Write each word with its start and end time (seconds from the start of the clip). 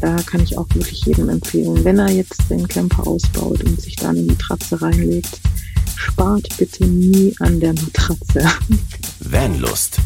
da 0.00 0.16
kann 0.24 0.42
ich 0.42 0.56
auch 0.56 0.66
wirklich 0.74 1.04
jedem 1.04 1.28
empfehlen, 1.28 1.84
wenn 1.84 1.98
er 1.98 2.10
jetzt 2.10 2.48
den 2.50 2.66
Camper 2.66 3.06
ausbaut 3.06 3.62
und 3.64 3.80
sich 3.80 3.96
da 3.96 4.10
eine 4.10 4.22
Matratze 4.22 4.80
reinlegt, 4.80 5.38
spart 5.96 6.48
bitte 6.56 6.86
nie 6.86 7.34
an 7.40 7.60
der 7.60 7.74
Matratze. 7.74 8.48
Vanlust. 9.20 9.98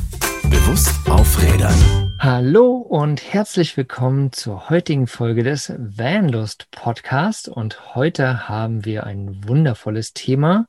Bewusst 0.51 0.93
aufrädern. 1.09 1.75
Hallo 2.19 2.77
und 2.77 3.23
herzlich 3.33 3.77
willkommen 3.77 4.33
zur 4.33 4.69
heutigen 4.71 5.07
Folge 5.07 5.43
des 5.43 5.73
Vanlust 5.79 6.71
Podcast. 6.71 7.49
Und 7.49 7.95
heute 7.95 8.49
haben 8.49 8.85
wir 8.85 9.05
ein 9.05 9.43
wundervolles 9.47 10.13
Thema, 10.13 10.67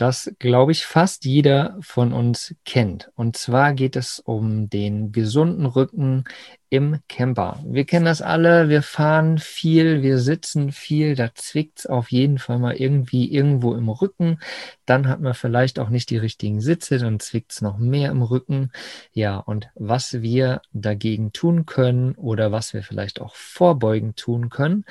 das, 0.00 0.32
glaube 0.38 0.72
ich, 0.72 0.86
fast 0.86 1.26
jeder 1.26 1.76
von 1.80 2.12
uns 2.12 2.54
kennt. 2.64 3.10
Und 3.16 3.36
zwar 3.36 3.74
geht 3.74 3.96
es 3.96 4.18
um 4.18 4.70
den 4.70 5.12
gesunden 5.12 5.66
Rücken 5.66 6.24
im 6.70 7.00
Camper. 7.08 7.58
Wir 7.66 7.84
kennen 7.84 8.06
das 8.06 8.22
alle, 8.22 8.68
wir 8.68 8.82
fahren 8.82 9.38
viel, 9.38 10.02
wir 10.02 10.18
sitzen 10.18 10.72
viel, 10.72 11.16
da 11.16 11.34
zwickt 11.34 11.80
es 11.80 11.86
auf 11.86 12.10
jeden 12.12 12.38
Fall 12.38 12.58
mal 12.58 12.76
irgendwie 12.76 13.30
irgendwo 13.30 13.74
im 13.74 13.88
Rücken. 13.88 14.38
Dann 14.86 15.08
hat 15.08 15.20
man 15.20 15.34
vielleicht 15.34 15.78
auch 15.78 15.90
nicht 15.90 16.10
die 16.10 16.18
richtigen 16.18 16.60
Sitze, 16.60 16.98
dann 16.98 17.20
zwickt 17.20 17.52
es 17.52 17.60
noch 17.60 17.76
mehr 17.76 18.10
im 18.10 18.22
Rücken. 18.22 18.70
Ja, 19.12 19.36
und 19.36 19.68
was 19.74 20.22
wir 20.22 20.62
dagegen 20.72 21.32
tun 21.32 21.66
können 21.66 22.14
oder 22.14 22.52
was 22.52 22.72
wir 22.72 22.82
vielleicht 22.82 23.20
auch 23.20 23.34
vorbeugend 23.34 24.16
tun 24.16 24.48
können, 24.48 24.84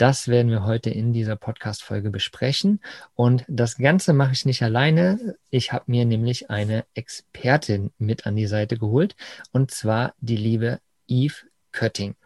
das 0.00 0.28
werden 0.28 0.50
wir 0.50 0.64
heute 0.64 0.88
in 0.88 1.12
dieser 1.12 1.36
Podcast-Folge 1.36 2.10
besprechen. 2.10 2.80
Und 3.14 3.44
das 3.48 3.76
Ganze 3.76 4.14
mache 4.14 4.32
ich 4.32 4.46
nicht 4.46 4.62
alleine. 4.62 5.36
Ich 5.50 5.72
habe 5.72 5.84
mir 5.88 6.06
nämlich 6.06 6.48
eine 6.48 6.86
Expertin 6.94 7.90
mit 7.98 8.26
an 8.26 8.34
die 8.34 8.46
Seite 8.46 8.78
geholt, 8.78 9.14
und 9.52 9.70
zwar 9.70 10.14
die 10.18 10.36
liebe 10.36 10.80
Eve 11.06 11.34
Kötting. 11.72 12.16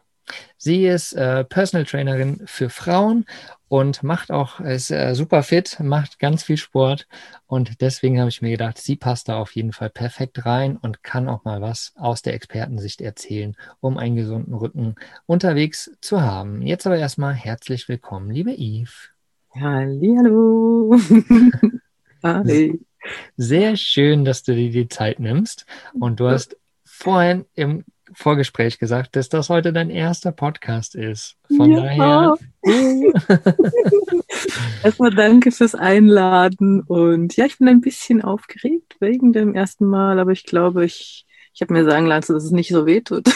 Sie 0.56 0.86
ist 0.86 1.12
äh, 1.12 1.44
Personal 1.44 1.84
Trainerin 1.84 2.42
für 2.46 2.70
Frauen 2.70 3.26
und 3.68 4.02
macht 4.02 4.30
auch, 4.30 4.60
ist 4.60 4.90
äh, 4.90 5.14
super 5.14 5.42
fit, 5.42 5.78
macht 5.80 6.18
ganz 6.18 6.44
viel 6.44 6.56
Sport. 6.56 7.06
Und 7.46 7.80
deswegen 7.80 8.18
habe 8.20 8.30
ich 8.30 8.40
mir 8.40 8.50
gedacht, 8.50 8.78
sie 8.78 8.96
passt 8.96 9.28
da 9.28 9.36
auf 9.36 9.54
jeden 9.54 9.72
Fall 9.72 9.90
perfekt 9.90 10.46
rein 10.46 10.76
und 10.76 11.02
kann 11.02 11.28
auch 11.28 11.44
mal 11.44 11.60
was 11.60 11.92
aus 11.96 12.22
der 12.22 12.34
Expertensicht 12.34 13.00
erzählen, 13.00 13.56
um 13.80 13.98
einen 13.98 14.16
gesunden 14.16 14.54
Rücken 14.54 14.94
unterwegs 15.26 15.90
zu 16.00 16.22
haben. 16.22 16.62
Jetzt 16.62 16.86
aber 16.86 16.98
erstmal 16.98 17.34
herzlich 17.34 17.88
willkommen, 17.88 18.30
liebe 18.30 18.52
Eve. 18.52 18.92
Hallihallo. 19.54 20.96
Hi. 22.22 22.80
Sehr 23.36 23.76
schön, 23.76 24.24
dass 24.24 24.42
du 24.42 24.54
dir 24.54 24.70
die 24.70 24.88
Zeit 24.88 25.20
nimmst. 25.20 25.66
Und 25.98 26.20
du 26.20 26.28
hast 26.28 26.56
vorhin 26.84 27.44
im 27.54 27.84
Vorgespräch 28.12 28.78
gesagt, 28.78 29.16
dass 29.16 29.28
das 29.28 29.48
heute 29.48 29.72
dein 29.72 29.90
erster 29.90 30.32
Podcast 30.32 30.94
ist. 30.94 31.36
Von 31.56 31.70
ja. 31.70 31.80
daher. 31.80 32.34
Erstmal 34.82 35.10
danke 35.10 35.50
fürs 35.52 35.74
Einladen. 35.74 36.82
Und 36.82 37.36
ja, 37.36 37.46
ich 37.46 37.58
bin 37.58 37.68
ein 37.68 37.80
bisschen 37.80 38.22
aufgeregt 38.22 38.96
wegen 39.00 39.32
dem 39.32 39.54
ersten 39.54 39.86
Mal, 39.86 40.18
aber 40.18 40.32
ich 40.32 40.44
glaube, 40.44 40.84
ich, 40.84 41.26
ich 41.54 41.62
habe 41.62 41.72
mir 41.72 41.84
sagen 41.84 42.06
lassen, 42.06 42.34
dass 42.34 42.44
es 42.44 42.50
nicht 42.50 42.68
so 42.68 42.86
weh 42.86 43.00
tut. 43.00 43.28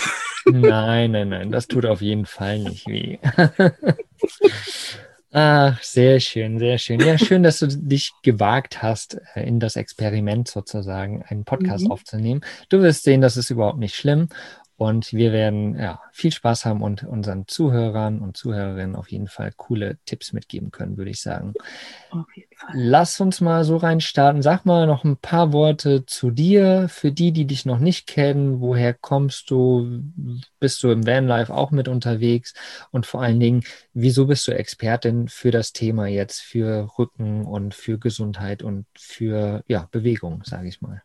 Nein, 0.44 1.10
nein, 1.12 1.28
nein, 1.28 1.50
das 1.50 1.68
tut 1.68 1.86
auf 1.86 2.00
jeden 2.00 2.26
Fall 2.26 2.58
nicht 2.58 2.86
weh. 2.86 3.18
Ach, 5.30 5.82
sehr 5.82 6.20
schön, 6.20 6.58
sehr 6.58 6.78
schön. 6.78 7.00
Ja, 7.00 7.18
schön, 7.18 7.42
dass 7.42 7.58
du 7.58 7.66
dich 7.66 8.12
gewagt 8.22 8.82
hast, 8.82 9.20
äh, 9.34 9.46
in 9.46 9.60
das 9.60 9.76
Experiment 9.76 10.48
sozusagen 10.48 11.22
einen 11.22 11.44
Podcast 11.44 11.84
mhm. 11.84 11.90
aufzunehmen. 11.90 12.40
Du 12.70 12.80
wirst 12.80 13.04
sehen, 13.04 13.20
das 13.20 13.36
ist 13.36 13.50
überhaupt 13.50 13.78
nicht 13.78 13.94
schlimm. 13.94 14.28
Und 14.78 15.12
wir 15.12 15.32
werden 15.32 15.76
ja, 15.76 16.00
viel 16.12 16.30
Spaß 16.30 16.64
haben 16.64 16.82
und 16.82 17.02
unseren 17.02 17.48
Zuhörern 17.48 18.20
und 18.20 18.36
Zuhörerinnen 18.36 18.94
auf 18.94 19.10
jeden 19.10 19.26
Fall 19.26 19.50
coole 19.56 19.98
Tipps 20.06 20.32
mitgeben 20.32 20.70
können, 20.70 20.96
würde 20.96 21.10
ich 21.10 21.20
sagen. 21.20 21.54
Auf 22.10 22.26
jeden 22.36 22.56
Fall. 22.56 22.70
Lass 22.74 23.20
uns 23.20 23.40
mal 23.40 23.64
so 23.64 23.76
reinstarten. 23.76 24.40
Sag 24.40 24.66
mal 24.66 24.86
noch 24.86 25.02
ein 25.02 25.16
paar 25.16 25.52
Worte 25.52 26.06
zu 26.06 26.30
dir, 26.30 26.86
für 26.88 27.10
die, 27.10 27.32
die 27.32 27.44
dich 27.44 27.66
noch 27.66 27.80
nicht 27.80 28.06
kennen. 28.06 28.60
Woher 28.60 28.94
kommst 28.94 29.50
du? 29.50 30.00
Bist 30.60 30.80
du 30.84 30.92
im 30.92 31.04
Vanlife 31.04 31.52
auch 31.52 31.72
mit 31.72 31.88
unterwegs? 31.88 32.54
Und 32.92 33.04
vor 33.04 33.20
allen 33.20 33.40
Dingen, 33.40 33.64
wieso 33.94 34.26
bist 34.26 34.46
du 34.46 34.52
Expertin 34.52 35.26
für 35.26 35.50
das 35.50 35.72
Thema 35.72 36.06
jetzt, 36.06 36.40
für 36.40 36.88
Rücken 36.96 37.44
und 37.44 37.74
für 37.74 37.98
Gesundheit 37.98 38.62
und 38.62 38.86
für 38.96 39.64
ja, 39.66 39.88
Bewegung, 39.90 40.44
sage 40.44 40.68
ich 40.68 40.80
mal? 40.80 41.02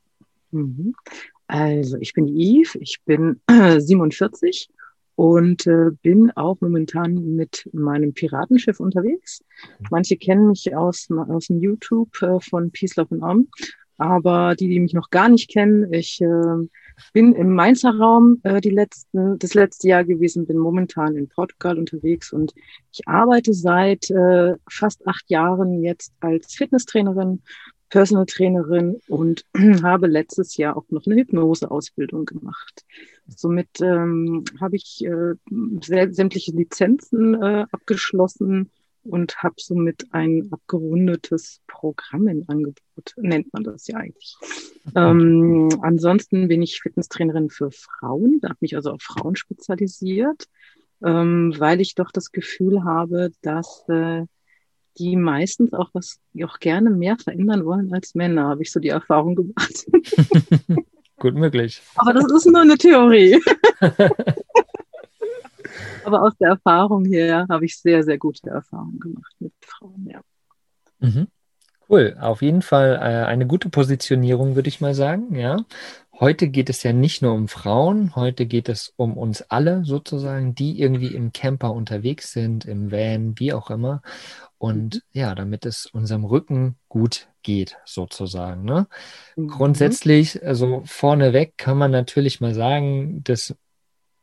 Mhm. 1.54 1.60
Also, 1.60 1.98
ich 1.98 2.14
bin 2.14 2.28
Yves, 2.28 2.76
ich 2.76 3.00
bin 3.06 3.40
äh, 3.48 3.80
47 3.80 4.70
und 5.16 5.68
äh, 5.68 5.92
bin 6.02 6.32
auch 6.32 6.60
momentan 6.62 7.36
mit 7.36 7.70
meinem 7.72 8.14
Piratenschiff 8.14 8.80
unterwegs. 8.80 9.44
Manche 9.92 10.18
kennen 10.18 10.48
mich 10.48 10.76
aus, 10.76 11.08
aus 11.12 11.48
dem 11.48 11.62
YouTube 11.62 12.22
äh, 12.22 12.40
von 12.40 12.72
Peace, 12.72 12.96
Love 12.96 13.16
and 13.16 13.24
Arm, 13.24 13.48
aber 13.98 14.56
die, 14.56 14.68
die 14.68 14.80
mich 14.80 14.94
noch 14.94 15.12
gar 15.12 15.30
nicht 15.30 15.52
kennen, 15.52 15.94
ich 15.94 16.20
äh, 16.20 16.68
bin 17.14 17.34
im 17.34 17.54
Mainzer 17.54 17.96
Raum 17.96 18.40
äh, 18.44 18.60
die 18.60 18.72
letzten, 18.72 19.38
das 19.38 19.54
letzte 19.54 19.88
Jahr 19.88 20.04
gewesen, 20.04 20.48
bin 20.48 20.58
momentan 20.58 21.16
in 21.16 21.28
Portugal 21.28 21.78
unterwegs 21.78 22.34
und 22.34 22.54
ich 22.92 23.08
arbeite 23.08 23.54
seit 23.54 24.10
äh, 24.10 24.56
fast 24.70 25.06
acht 25.08 25.30
Jahren 25.30 25.84
jetzt 25.84 26.12
als 26.22 26.56
Fitnesstrainerin 26.56 27.44
Personal 27.94 28.26
Trainerin 28.26 29.00
und 29.08 29.46
habe 29.84 30.08
letztes 30.08 30.58
Jahr 30.58 30.76
auch 30.76 30.86
noch 30.90 31.06
eine 31.06 31.14
Hypnose-Ausbildung 31.14 32.26
gemacht. 32.26 32.84
Somit 33.28 33.82
ähm, 33.82 34.46
habe 34.60 34.78
ich 34.78 35.06
äh, 35.06 35.36
sämtliche 35.80 36.54
Lizenzen 36.54 37.36
äh, 37.40 37.68
abgeschlossen 37.72 38.72
und 39.04 39.44
habe 39.44 39.54
somit 39.60 40.08
ein 40.12 40.50
abgerundetes 40.50 41.62
Programm 41.68 42.28
im 42.30 42.44
Angebot, 42.48 43.14
nennt 43.18 43.54
man 43.54 43.64
das 43.64 43.86
ja 43.86 43.98
eigentlich. 43.98 44.38
Ähm, 44.96 45.70
ansonsten 45.84 46.48
bin 46.48 46.64
ich 46.64 46.82
Fitnesstrainerin 46.82 47.52
für 47.52 47.70
Frauen, 47.70 48.40
da 48.42 48.50
habe 48.50 48.58
mich 48.62 48.76
also 48.76 48.90
auf 48.90 49.04
Frauen 49.04 49.36
spezialisiert, 49.36 50.46
ähm, 51.04 51.54
weil 51.60 51.80
ich 51.80 51.94
doch 51.94 52.12
das 52.12 52.32
Gefühl 52.32 52.86
habe, 52.86 53.30
dass 53.44 53.86
äh, 53.88 54.26
die 54.98 55.16
meistens 55.16 55.74
auch 55.74 55.90
was 55.94 56.20
auch 56.44 56.60
gerne 56.60 56.90
mehr 56.90 57.18
verändern 57.18 57.66
wollen 57.66 57.94
als 57.94 58.16
Männer, 58.16 58.50
habe 58.50 58.62
ich 58.64 58.72
so 58.72 58.80
die 58.80 58.90
Erfahrung 58.90 59.36
gemacht. 59.36 59.86
Gut 61.18 61.36
möglich. 61.36 61.82
Aber 61.96 62.14
das 62.14 62.32
ist 62.32 62.46
nur 62.46 62.62
eine 62.62 62.78
Theorie. 62.78 63.40
Aber 66.06 66.22
aus 66.24 66.34
der 66.38 66.50
Erfahrung 66.50 67.06
her 67.06 67.46
habe 67.50 67.66
ich 67.66 67.80
sehr, 67.80 68.04
sehr 68.04 68.18
gute 68.18 68.50
Erfahrungen 68.50 69.00
gemacht 69.00 69.34
mit 69.40 69.54
Frauen, 69.62 70.06
ja. 70.10 70.22
Mhm. 71.00 71.28
Cool, 71.90 72.16
auf 72.20 72.42
jeden 72.42 72.62
Fall 72.62 72.96
äh, 72.96 73.26
eine 73.26 73.46
gute 73.46 73.70
Positionierung, 73.70 74.56
würde 74.56 74.70
ich 74.70 74.82
mal 74.82 74.94
sagen, 74.94 75.36
ja. 75.36 75.58
Heute 76.20 76.48
geht 76.48 76.70
es 76.70 76.84
ja 76.84 76.94
nicht 76.94 77.22
nur 77.22 77.34
um 77.34 77.48
Frauen, 77.48 78.16
heute 78.16 78.46
geht 78.46 78.70
es 78.70 78.94
um 78.98 79.18
uns 79.18 79.42
alle 79.44 79.84
sozusagen, 79.84 80.56
die 80.56 80.80
irgendwie 80.80 81.14
im 81.14 81.34
Camper 81.34 81.74
unterwegs 81.74 82.32
sind, 82.32 82.66
im 82.66 82.92
Van, 82.92 83.38
wie 83.40 83.52
auch 83.52 83.72
immer. 83.72 84.02
Und 84.64 84.96
mhm. 84.96 85.02
ja, 85.12 85.36
damit 85.36 85.66
es 85.66 85.88
unserem 85.88 86.24
Rücken 86.24 86.78
gut 86.88 87.28
geht, 87.42 87.76
sozusagen. 87.84 88.64
Ne? 88.64 88.88
Mhm. 89.36 89.50
Grundsätzlich, 89.50 90.42
also 90.42 90.84
vorneweg 90.86 91.58
kann 91.58 91.78
man 91.78 91.92
natürlich 91.92 92.40
mal 92.40 92.54
sagen, 92.54 93.22
dass 93.26 93.58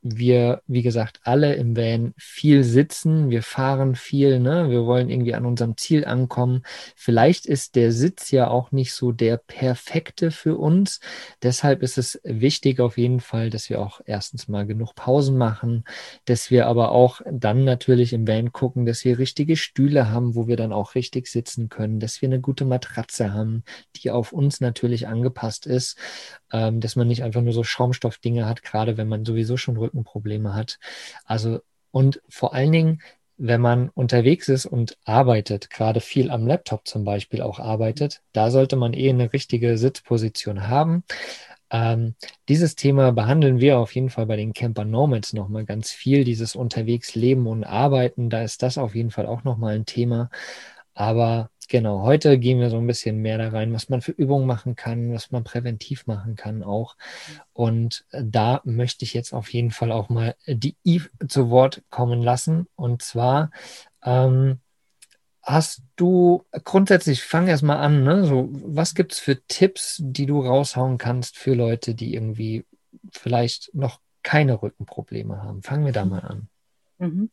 wir, 0.02 0.62
wie 0.66 0.82
gesagt, 0.82 1.20
alle 1.24 1.54
im 1.54 1.76
Van 1.76 2.14
viel 2.16 2.64
sitzen, 2.64 3.28
wir 3.28 3.42
fahren 3.42 3.94
viel, 3.94 4.40
ne? 4.40 4.70
wir 4.70 4.86
wollen 4.86 5.10
irgendwie 5.10 5.34
an 5.34 5.44
unserem 5.44 5.76
Ziel 5.76 6.06
ankommen. 6.06 6.62
Vielleicht 6.96 7.44
ist 7.44 7.76
der 7.76 7.92
Sitz 7.92 8.30
ja 8.30 8.48
auch 8.48 8.72
nicht 8.72 8.94
so 8.94 9.12
der 9.12 9.36
perfekte 9.36 10.30
für 10.30 10.56
uns. 10.56 11.00
Deshalb 11.42 11.82
ist 11.82 11.98
es 11.98 12.20
wichtig 12.24 12.80
auf 12.80 12.96
jeden 12.96 13.20
Fall, 13.20 13.50
dass 13.50 13.68
wir 13.68 13.80
auch 13.80 14.00
erstens 14.06 14.48
mal 14.48 14.66
genug 14.66 14.94
Pausen 14.94 15.36
machen, 15.36 15.84
dass 16.24 16.50
wir 16.50 16.66
aber 16.66 16.92
auch 16.92 17.20
dann 17.30 17.64
natürlich 17.64 18.12
im 18.14 18.26
Van 18.26 18.52
gucken, 18.52 18.86
dass 18.86 19.04
wir 19.04 19.18
richtige 19.18 19.56
Stühle 19.56 20.10
haben, 20.10 20.34
wo 20.34 20.48
wir 20.48 20.56
dann 20.56 20.72
auch 20.72 20.94
richtig 20.94 21.26
sitzen 21.26 21.68
können, 21.68 22.00
dass 22.00 22.22
wir 22.22 22.28
eine 22.28 22.40
gute 22.40 22.64
Matratze 22.64 23.34
haben, 23.34 23.64
die 23.96 24.10
auf 24.10 24.32
uns 24.32 24.60
natürlich 24.60 25.08
angepasst 25.08 25.66
ist, 25.66 25.98
ähm, 26.52 26.80
dass 26.80 26.96
man 26.96 27.06
nicht 27.08 27.22
einfach 27.22 27.42
nur 27.42 27.52
so 27.52 27.64
Schaumstoffdinge 27.64 28.46
hat, 28.46 28.62
gerade 28.62 28.96
wenn 28.96 29.08
man 29.08 29.24
sowieso 29.24 29.56
schon 29.56 29.89
Rückenprobleme 29.90 30.54
hat. 30.54 30.78
Also 31.24 31.60
und 31.90 32.22
vor 32.28 32.54
allen 32.54 32.72
Dingen, 32.72 33.02
wenn 33.36 33.60
man 33.60 33.88
unterwegs 33.88 34.48
ist 34.48 34.66
und 34.66 34.98
arbeitet, 35.04 35.70
gerade 35.70 36.00
viel 36.00 36.30
am 36.30 36.46
Laptop 36.46 36.86
zum 36.86 37.04
Beispiel 37.04 37.42
auch 37.42 37.58
arbeitet, 37.58 38.22
da 38.32 38.50
sollte 38.50 38.76
man 38.76 38.92
eh 38.92 39.08
eine 39.10 39.32
richtige 39.32 39.78
Sitzposition 39.78 40.68
haben. 40.68 41.04
Ähm, 41.70 42.14
dieses 42.48 42.74
Thema 42.74 43.12
behandeln 43.12 43.60
wir 43.60 43.78
auf 43.78 43.94
jeden 43.94 44.10
Fall 44.10 44.26
bei 44.26 44.36
den 44.36 44.52
Camper 44.52 44.84
Nomads 44.84 45.32
nochmal 45.32 45.64
ganz 45.64 45.90
viel, 45.90 46.24
dieses 46.24 46.56
unterwegs 46.56 47.14
Leben 47.14 47.46
und 47.46 47.64
Arbeiten, 47.64 48.28
da 48.28 48.42
ist 48.42 48.62
das 48.62 48.76
auf 48.76 48.94
jeden 48.94 49.10
Fall 49.10 49.26
auch 49.26 49.44
nochmal 49.44 49.74
ein 49.74 49.86
Thema. 49.86 50.30
Aber 51.00 51.48
genau, 51.70 52.02
heute 52.02 52.38
gehen 52.38 52.60
wir 52.60 52.68
so 52.68 52.76
ein 52.76 52.86
bisschen 52.86 53.22
mehr 53.22 53.38
da 53.38 53.48
rein, 53.48 53.72
was 53.72 53.88
man 53.88 54.02
für 54.02 54.12
Übungen 54.12 54.46
machen 54.46 54.76
kann, 54.76 55.14
was 55.14 55.30
man 55.30 55.44
präventiv 55.44 56.06
machen 56.06 56.36
kann 56.36 56.62
auch. 56.62 56.94
Und 57.54 58.04
da 58.12 58.60
möchte 58.64 59.06
ich 59.06 59.14
jetzt 59.14 59.32
auf 59.32 59.50
jeden 59.50 59.70
Fall 59.70 59.92
auch 59.92 60.10
mal 60.10 60.36
die 60.46 60.76
Eve 60.84 61.08
zu 61.26 61.48
Wort 61.48 61.82
kommen 61.88 62.22
lassen. 62.22 62.66
Und 62.76 63.00
zwar, 63.00 63.50
ähm, 64.04 64.60
Hast 65.42 65.82
du 65.96 66.44
grundsätzlich, 66.64 67.22
fang 67.22 67.48
erst 67.48 67.62
mal 67.62 67.78
an, 67.78 68.04
ne? 68.04 68.26
So, 68.26 68.50
was 68.52 68.94
gibt 68.94 69.12
es 69.14 69.18
für 69.18 69.42
Tipps, 69.46 69.96
die 69.98 70.26
du 70.26 70.42
raushauen 70.42 70.98
kannst 70.98 71.38
für 71.38 71.54
Leute, 71.54 71.94
die 71.94 72.12
irgendwie 72.14 72.66
vielleicht 73.10 73.74
noch 73.74 74.00
keine 74.22 74.60
Rückenprobleme 74.60 75.42
haben? 75.42 75.62
Fangen 75.62 75.86
wir 75.86 75.92
da 75.92 76.04
mal 76.04 76.20
an. 76.20 76.50
Mhm. 77.00 77.30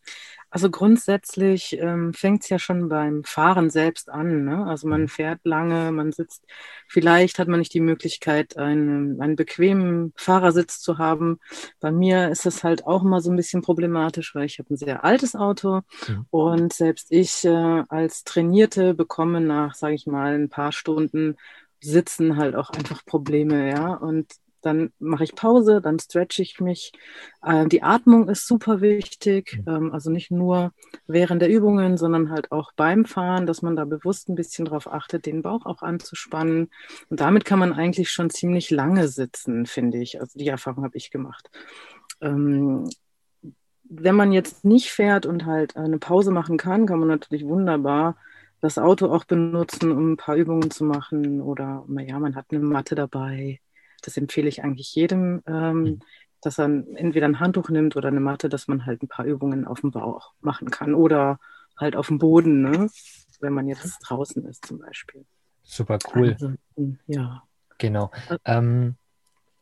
Also 0.49 0.71
grundsätzlich 0.71 1.77
ähm, 1.77 2.13
fängt 2.13 2.43
es 2.43 2.49
ja 2.49 2.57
schon 2.57 2.87
beim 2.87 3.25
Fahren 3.25 3.69
selbst 3.69 4.09
an. 4.09 4.45
Ne? 4.45 4.65
Also 4.65 4.87
man 4.87 5.01
mhm. 5.01 5.07
fährt 5.09 5.41
lange, 5.43 5.91
man 5.91 6.13
sitzt, 6.13 6.45
vielleicht 6.87 7.37
hat 7.37 7.49
man 7.49 7.59
nicht 7.59 7.73
die 7.73 7.81
Möglichkeit, 7.81 8.57
einen, 8.57 9.21
einen 9.21 9.35
bequemen 9.35 10.13
Fahrersitz 10.15 10.79
zu 10.79 10.97
haben. 10.97 11.39
Bei 11.81 11.91
mir 11.91 12.29
ist 12.29 12.45
es 12.45 12.63
halt 12.63 12.87
auch 12.87 13.03
immer 13.03 13.19
so 13.19 13.29
ein 13.29 13.35
bisschen 13.35 13.61
problematisch, 13.61 14.33
weil 14.35 14.45
ich 14.45 14.57
habe 14.59 14.73
ein 14.73 14.77
sehr 14.77 15.03
altes 15.03 15.35
Auto 15.35 15.81
mhm. 16.07 16.25
und 16.29 16.73
selbst 16.73 17.07
ich 17.09 17.43
äh, 17.43 17.83
als 17.89 18.23
Trainierte 18.23 18.93
bekomme 18.93 19.41
nach, 19.41 19.75
sage 19.75 19.95
ich 19.95 20.07
mal, 20.07 20.33
ein 20.33 20.49
paar 20.49 20.71
Stunden 20.71 21.35
Sitzen 21.79 22.37
halt 22.37 22.55
auch 22.55 22.71
einfach 22.71 23.05
Probleme, 23.05 23.69
ja. 23.69 23.93
Und 23.93 24.33
dann 24.61 24.91
mache 24.99 25.23
ich 25.23 25.35
Pause, 25.35 25.81
dann 25.81 25.99
stretche 25.99 26.41
ich 26.41 26.59
mich. 26.59 26.91
Äh, 27.41 27.67
die 27.67 27.83
Atmung 27.83 28.29
ist 28.29 28.47
super 28.47 28.81
wichtig, 28.81 29.59
mhm. 29.65 29.73
ähm, 29.73 29.91
also 29.93 30.09
nicht 30.09 30.31
nur 30.31 30.73
während 31.07 31.41
der 31.41 31.49
Übungen, 31.49 31.97
sondern 31.97 32.29
halt 32.29 32.51
auch 32.51 32.71
beim 32.75 33.05
Fahren, 33.05 33.45
dass 33.45 33.61
man 33.61 33.75
da 33.75 33.85
bewusst 33.85 34.29
ein 34.29 34.35
bisschen 34.35 34.65
darauf 34.65 34.91
achtet, 34.91 35.25
den 35.25 35.41
Bauch 35.41 35.65
auch 35.65 35.81
anzuspannen. 35.81 36.69
Und 37.09 37.19
damit 37.19 37.45
kann 37.45 37.59
man 37.59 37.73
eigentlich 37.73 38.09
schon 38.11 38.29
ziemlich 38.29 38.71
lange 38.71 39.07
sitzen, 39.07 39.65
finde 39.65 39.99
ich. 39.99 40.19
Also 40.19 40.37
die 40.37 40.47
Erfahrung 40.47 40.83
habe 40.83 40.97
ich 40.97 41.11
gemacht. 41.11 41.49
Ähm, 42.21 42.89
wenn 43.89 44.15
man 44.15 44.31
jetzt 44.31 44.65
nicht 44.65 44.91
fährt 44.91 45.25
und 45.25 45.45
halt 45.45 45.77
eine 45.77 45.97
Pause 45.97 46.31
machen 46.31 46.57
kann, 46.57 46.85
kann 46.85 46.99
man 46.99 47.07
natürlich 47.07 47.45
wunderbar 47.45 48.17
das 48.59 48.77
Auto 48.77 49.07
auch 49.07 49.23
benutzen, 49.23 49.91
um 49.91 50.13
ein 50.13 50.17
paar 50.17 50.35
Übungen 50.35 50.71
zu 50.71 50.83
machen. 50.83 51.41
Oder 51.41 51.85
naja, 51.87 52.19
man 52.19 52.35
hat 52.35 52.47
eine 52.49 52.59
Matte 52.59 52.95
dabei 52.95 53.59
das 54.07 54.15
empfehle 54.15 54.47
ich 54.47 54.63
eigentlich 54.63 54.95
jedem, 54.95 55.43
ähm, 55.45 55.81
mhm. 55.81 55.99
dass 56.41 56.57
er 56.57 56.65
entweder 56.65 57.27
ein 57.27 57.41
Handtuch 57.41 57.69
nimmt 57.69 57.97
oder 57.97 58.07
eine 58.07 58.21
Matte, 58.21 58.47
dass 58.47 58.69
man 58.69 58.85
halt 58.85 59.03
ein 59.03 59.09
paar 59.09 59.25
Übungen 59.25 59.67
auf 59.67 59.81
dem 59.81 59.91
Bauch 59.91 60.31
machen 60.39 60.71
kann 60.71 60.93
oder 60.95 61.39
halt 61.75 61.97
auf 61.97 62.07
dem 62.07 62.17
Boden, 62.17 62.61
ne? 62.61 62.89
wenn 63.41 63.53
man 63.53 63.67
jetzt 63.67 63.99
draußen 63.99 64.45
ist 64.45 64.65
zum 64.65 64.79
Beispiel. 64.79 65.25
Super 65.61 65.99
cool. 66.15 66.37
Also, 66.39 66.53
ja. 67.07 67.43
Genau. 67.77 68.09
Ähm, 68.45 68.95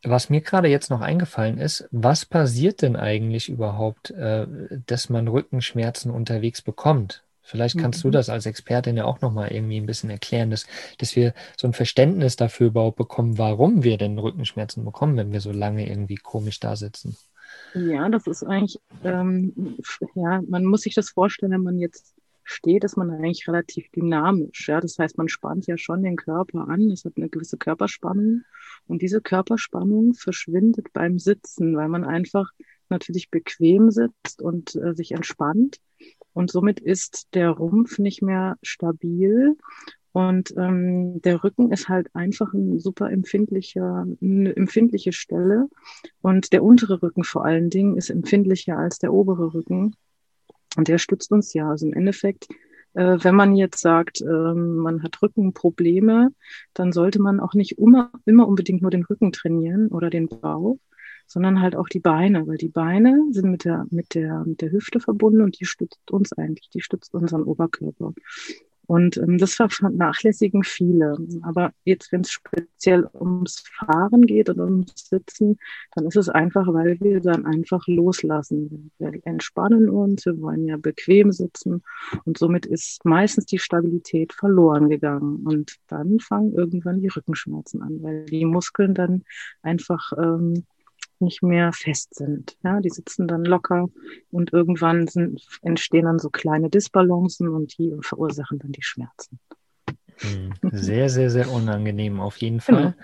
was 0.04 0.30
mir 0.30 0.40
gerade 0.40 0.68
jetzt 0.68 0.88
noch 0.88 1.00
eingefallen 1.00 1.58
ist, 1.58 1.88
was 1.90 2.24
passiert 2.24 2.82
denn 2.82 2.94
eigentlich 2.94 3.48
überhaupt, 3.48 4.12
äh, 4.12 4.46
dass 4.86 5.10
man 5.10 5.26
Rückenschmerzen 5.26 6.12
unterwegs 6.12 6.62
bekommt? 6.62 7.24
Vielleicht 7.46 7.78
kannst 7.78 8.04
mhm. 8.04 8.08
du 8.08 8.18
das 8.18 8.28
als 8.28 8.44
Expertin 8.44 8.96
ja 8.96 9.04
auch 9.04 9.20
nochmal 9.20 9.52
irgendwie 9.52 9.78
ein 9.78 9.86
bisschen 9.86 10.10
erklären, 10.10 10.50
dass, 10.50 10.66
dass 10.98 11.14
wir 11.14 11.32
so 11.56 11.68
ein 11.68 11.72
Verständnis 11.72 12.34
dafür 12.34 12.66
überhaupt 12.66 12.96
bekommen, 12.96 13.38
warum 13.38 13.84
wir 13.84 13.98
denn 13.98 14.18
Rückenschmerzen 14.18 14.84
bekommen, 14.84 15.16
wenn 15.16 15.32
wir 15.32 15.40
so 15.40 15.52
lange 15.52 15.88
irgendwie 15.88 16.16
komisch 16.16 16.58
da 16.58 16.74
sitzen. 16.74 17.16
Ja, 17.74 18.08
das 18.08 18.26
ist 18.26 18.42
eigentlich, 18.42 18.78
ähm, 19.04 19.76
ja, 20.14 20.42
man 20.48 20.64
muss 20.64 20.82
sich 20.82 20.94
das 20.94 21.10
vorstellen, 21.10 21.52
wenn 21.52 21.62
man 21.62 21.78
jetzt 21.78 22.16
steht, 22.42 22.84
ist 22.84 22.96
man 22.96 23.10
eigentlich 23.10 23.46
relativ 23.46 23.90
dynamisch. 23.90 24.68
Ja? 24.68 24.80
Das 24.80 24.98
heißt, 24.98 25.16
man 25.16 25.28
spannt 25.28 25.66
ja 25.66 25.76
schon 25.76 26.02
den 26.02 26.16
Körper 26.16 26.68
an, 26.68 26.90
es 26.90 27.04
hat 27.04 27.14
eine 27.16 27.28
gewisse 27.28 27.58
Körperspannung 27.58 28.42
und 28.86 29.02
diese 29.02 29.20
Körperspannung 29.20 30.14
verschwindet 30.14 30.92
beim 30.92 31.18
Sitzen, 31.18 31.76
weil 31.76 31.88
man 31.88 32.04
einfach 32.04 32.50
natürlich 32.88 33.30
bequem 33.30 33.90
sitzt 33.90 34.40
und 34.40 34.74
äh, 34.76 34.94
sich 34.94 35.12
entspannt. 35.12 35.78
Und 36.36 36.50
somit 36.50 36.80
ist 36.80 37.28
der 37.32 37.48
Rumpf 37.48 37.98
nicht 37.98 38.20
mehr 38.20 38.58
stabil. 38.62 39.56
Und 40.12 40.52
ähm, 40.58 41.22
der 41.22 41.42
Rücken 41.42 41.72
ist 41.72 41.88
halt 41.88 42.14
einfach 42.14 42.52
ein 42.52 42.78
super 42.78 43.10
empfindlicher, 43.10 44.06
eine 44.20 44.54
empfindliche 44.54 45.12
Stelle. 45.12 45.66
Und 46.20 46.52
der 46.52 46.62
untere 46.62 47.02
Rücken 47.02 47.24
vor 47.24 47.46
allen 47.46 47.70
Dingen 47.70 47.96
ist 47.96 48.10
empfindlicher 48.10 48.76
als 48.76 48.98
der 48.98 49.14
obere 49.14 49.54
Rücken. 49.54 49.96
Und 50.76 50.88
der 50.88 50.98
stützt 50.98 51.32
uns 51.32 51.54
ja. 51.54 51.70
Also 51.70 51.86
im 51.86 51.94
Endeffekt, 51.94 52.48
äh, 52.92 53.16
wenn 53.22 53.34
man 53.34 53.56
jetzt 53.56 53.80
sagt, 53.80 54.20
äh, 54.20 54.54
man 54.54 55.02
hat 55.02 55.22
Rückenprobleme, 55.22 56.32
dann 56.74 56.92
sollte 56.92 57.18
man 57.18 57.40
auch 57.40 57.54
nicht 57.54 57.78
immer, 57.78 58.10
immer 58.26 58.46
unbedingt 58.46 58.82
nur 58.82 58.90
den 58.90 59.04
Rücken 59.04 59.32
trainieren 59.32 59.88
oder 59.88 60.10
den 60.10 60.28
Bauch, 60.28 60.76
sondern 61.26 61.60
halt 61.60 61.76
auch 61.76 61.88
die 61.88 62.00
Beine, 62.00 62.46
weil 62.46 62.56
die 62.56 62.68
Beine 62.68 63.26
sind 63.30 63.50
mit 63.50 63.64
der, 63.64 63.86
mit 63.90 64.14
der, 64.14 64.44
mit 64.44 64.60
der 64.60 64.72
Hüfte 64.72 65.00
verbunden 65.00 65.42
und 65.42 65.58
die 65.60 65.66
stützt 65.66 66.10
uns 66.10 66.32
eigentlich, 66.32 66.70
die 66.70 66.80
stützt 66.80 67.14
unseren 67.14 67.42
Oberkörper. 67.42 68.12
Und 68.86 69.16
ähm, 69.16 69.38
das 69.38 69.54
vernachlässigen 69.54 70.62
viele. 70.62 71.16
Aber 71.42 71.72
jetzt, 71.84 72.12
wenn 72.12 72.20
es 72.20 72.30
speziell 72.30 73.08
ums 73.14 73.64
Fahren 73.74 74.26
geht 74.26 74.48
und 74.48 74.60
ums 74.60 74.92
Sitzen, 74.94 75.58
dann 75.94 76.06
ist 76.06 76.16
es 76.16 76.28
einfach, 76.28 76.72
weil 76.72 77.00
wir 77.00 77.20
dann 77.20 77.46
einfach 77.46 77.84
loslassen. 77.88 78.92
Wir 78.98 79.12
entspannen 79.24 79.90
uns, 79.90 80.24
wir 80.24 80.40
wollen 80.40 80.66
ja 80.66 80.76
bequem 80.76 81.32
sitzen 81.32 81.82
und 82.24 82.38
somit 82.38 82.64
ist 82.66 83.04
meistens 83.04 83.46
die 83.46 83.58
Stabilität 83.58 84.32
verloren 84.32 84.88
gegangen. 84.88 85.44
Und 85.44 85.76
dann 85.88 86.20
fangen 86.20 86.54
irgendwann 86.54 87.00
die 87.00 87.08
Rückenschmerzen 87.08 87.82
an, 87.82 88.02
weil 88.02 88.24
die 88.26 88.44
Muskeln 88.44 88.94
dann 88.94 89.24
einfach 89.62 90.12
ähm, 90.16 90.64
nicht 91.20 91.42
mehr 91.42 91.72
fest 91.72 92.14
sind. 92.14 92.56
Ja, 92.62 92.80
die 92.80 92.90
sitzen 92.90 93.28
dann 93.28 93.44
locker 93.44 93.88
und 94.30 94.52
irgendwann 94.52 95.08
sind, 95.08 95.42
entstehen 95.62 96.04
dann 96.04 96.18
so 96.18 96.30
kleine 96.30 96.70
Disbalancen 96.70 97.48
und 97.48 97.76
die 97.78 97.94
verursachen 98.00 98.58
dann 98.58 98.72
die 98.72 98.82
Schmerzen. 98.82 99.38
Hm, 100.18 100.54
sehr, 100.72 101.10
sehr, 101.10 101.28
sehr 101.28 101.50
unangenehm 101.50 102.20
auf 102.20 102.38
jeden 102.38 102.60
Fall. 102.60 102.76
Genau. 102.76 102.94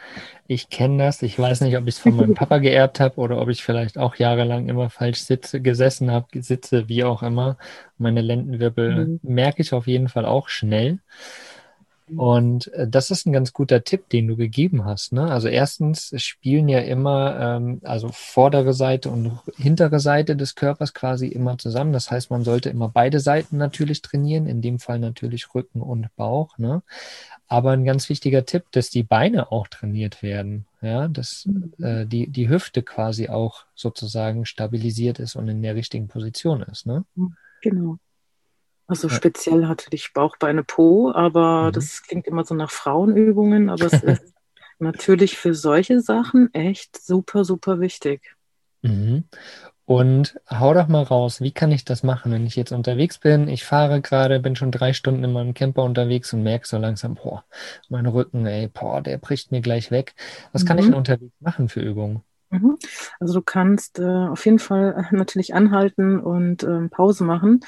Ich 0.47 0.71
kenne 0.71 1.05
das. 1.05 1.23
Ich 1.23 1.39
weiß 1.39 1.61
nicht, 1.61 1.77
ob 1.77 1.87
ich 1.87 1.97
es 1.97 1.99
von 1.99 2.17
meinem 2.17 2.35
Papa 2.35 2.59
geerbt 2.59 3.01
habe 3.01 3.17
oder 3.17 3.41
ob 3.41 3.49
ich 3.51 3.63
vielleicht 3.63 3.99
auch 3.99 4.17
jahrelang 4.17 4.69
immer 4.69 4.89
falsch 4.89 5.21
sitze, 5.21 5.61
gesessen 5.61 6.11
habe, 6.11 6.27
sitze, 6.41 6.89
wie 6.89 7.05
auch 7.05 7.23
immer. 7.23 7.59
Meine 7.99 8.23
Lendenwirbel 8.23 9.07
mhm. 9.07 9.21
merke 9.23 9.61
ich 9.61 9.75
auf 9.75 9.87
jeden 9.87 10.09
Fall 10.09 10.25
auch 10.25 10.49
schnell. 10.49 11.01
Und 12.17 12.73
äh, 12.75 12.89
das 12.89 13.11
ist 13.11 13.27
ein 13.27 13.33
ganz 13.33 13.53
guter 13.53 13.85
Tipp, 13.85 14.09
den 14.11 14.27
du 14.27 14.37
gegeben 14.37 14.85
hast. 14.85 15.13
Ne? 15.13 15.31
Also 15.31 15.49
erstens 15.49 16.13
spielen 16.17 16.69
ja 16.69 16.81
immer, 16.81 17.39
ähm, 17.41 17.81
also 17.85 18.11
vordere 18.13 18.75
Seite 18.75 19.11
und 19.11 19.39
hintere 19.57 20.01
Seite 20.01 20.37
des 20.37 20.55
Körpers 20.55 20.95
quasi 20.95 21.29
immer 21.29 21.59
zusammen. 21.59 21.93
Das 21.93 22.11
heißt, 22.11 22.31
man 22.31 22.45
sollte 22.45 22.71
immer 22.71 22.89
beide 22.89 23.21
Seiten 23.21 23.57
natürlich 23.57 24.03
trainieren, 24.03 24.47
in 24.47 24.61
dem 24.61 24.79
Fall 24.79 24.99
natürlich 24.99 25.55
Rücken 25.55 25.81
und 25.81 26.15
Bauch. 26.17 26.59
Ne? 26.59 26.83
Aber 27.49 27.71
ein 27.73 27.85
ganz 27.85 28.09
wichtiger 28.09 28.45
Tipp, 28.45 28.65
dass 28.73 28.91
die 28.91 29.03
Beine 29.03 29.53
auch 29.53 29.69
trainiert 29.69 30.23
werden. 30.23 30.67
Ja, 30.81 31.07
dass 31.07 31.47
mhm. 31.47 31.73
äh, 31.79 32.07
die, 32.07 32.27
die 32.27 32.49
Hüfte 32.49 32.83
quasi 32.83 33.29
auch 33.29 33.67
sozusagen 33.77 34.47
stabilisiert 34.47 35.21
ist 35.21 35.37
und 35.37 35.49
in 35.49 35.63
der 35.63 35.77
richtigen 35.77 36.09
Position 36.09 36.63
ist. 36.63 36.87
Ne? 36.87 37.05
Genau. 37.63 37.99
Also 38.93 39.09
speziell 39.09 39.61
natürlich 39.61 40.13
Bauch, 40.13 40.37
Beine, 40.37 40.65
Po, 40.65 41.11
aber 41.13 41.69
mhm. 41.69 41.73
das 41.73 42.03
klingt 42.03 42.27
immer 42.27 42.45
so 42.45 42.55
nach 42.55 42.71
Frauenübungen, 42.71 43.71
aber 43.71 43.87
es 43.87 44.03
ist 44.03 44.35
natürlich 44.79 45.39
für 45.39 45.55
solche 45.55 46.03
Sachen 46.03 46.53
echt 46.53 47.03
super, 47.03 47.47
super 47.47 47.81
wichtig. 47.81 48.37
Mhm. 48.83 49.25
Und 49.87 50.39
hau 50.51 50.75
doch 50.75 50.89
mal 50.89 51.05
raus, 51.05 51.41
wie 51.41 51.53
kann 51.53 51.73
ich 51.73 51.87
das 51.87 52.03
machen, 52.03 52.33
wenn 52.33 52.45
ich 52.45 52.55
jetzt 52.55 52.71
unterwegs 52.71 53.17
bin? 53.17 53.49
Ich 53.49 53.65
fahre 53.65 54.03
gerade, 54.03 54.41
bin 54.41 54.57
schon 54.57 54.71
drei 54.71 54.93
Stunden 54.93 55.25
in 55.25 55.33
meinem 55.33 55.55
Camper 55.55 55.85
unterwegs 55.85 56.31
und 56.35 56.43
merke 56.43 56.67
so 56.67 56.77
langsam, 56.77 57.15
boah, 57.15 57.47
mein 57.89 58.05
Rücken, 58.05 58.45
ey, 58.45 58.69
boah, 58.69 59.01
der 59.01 59.17
bricht 59.17 59.53
mir 59.53 59.63
gleich 59.63 59.91
weg. 59.91 60.15
Was 60.53 60.65
mhm. 60.65 60.69
kann 60.69 60.79
ich 60.79 60.85
mhm. 60.85 60.91
denn 60.91 60.99
unterwegs 60.99 61.41
machen 61.41 61.71
für 61.71 61.81
Übungen? 61.81 62.23
Mhm. 62.53 62.77
Also 63.19 63.35
du 63.35 63.43
kannst 63.43 63.99
äh, 63.99 64.05
auf 64.05 64.45
jeden 64.45 64.59
Fall 64.59 65.07
äh, 65.11 65.17
natürlich 65.17 65.55
anhalten 65.55 66.21
und 66.21 66.63
ähm, 66.65 66.91
Pause 66.91 67.25
machen 67.25 67.61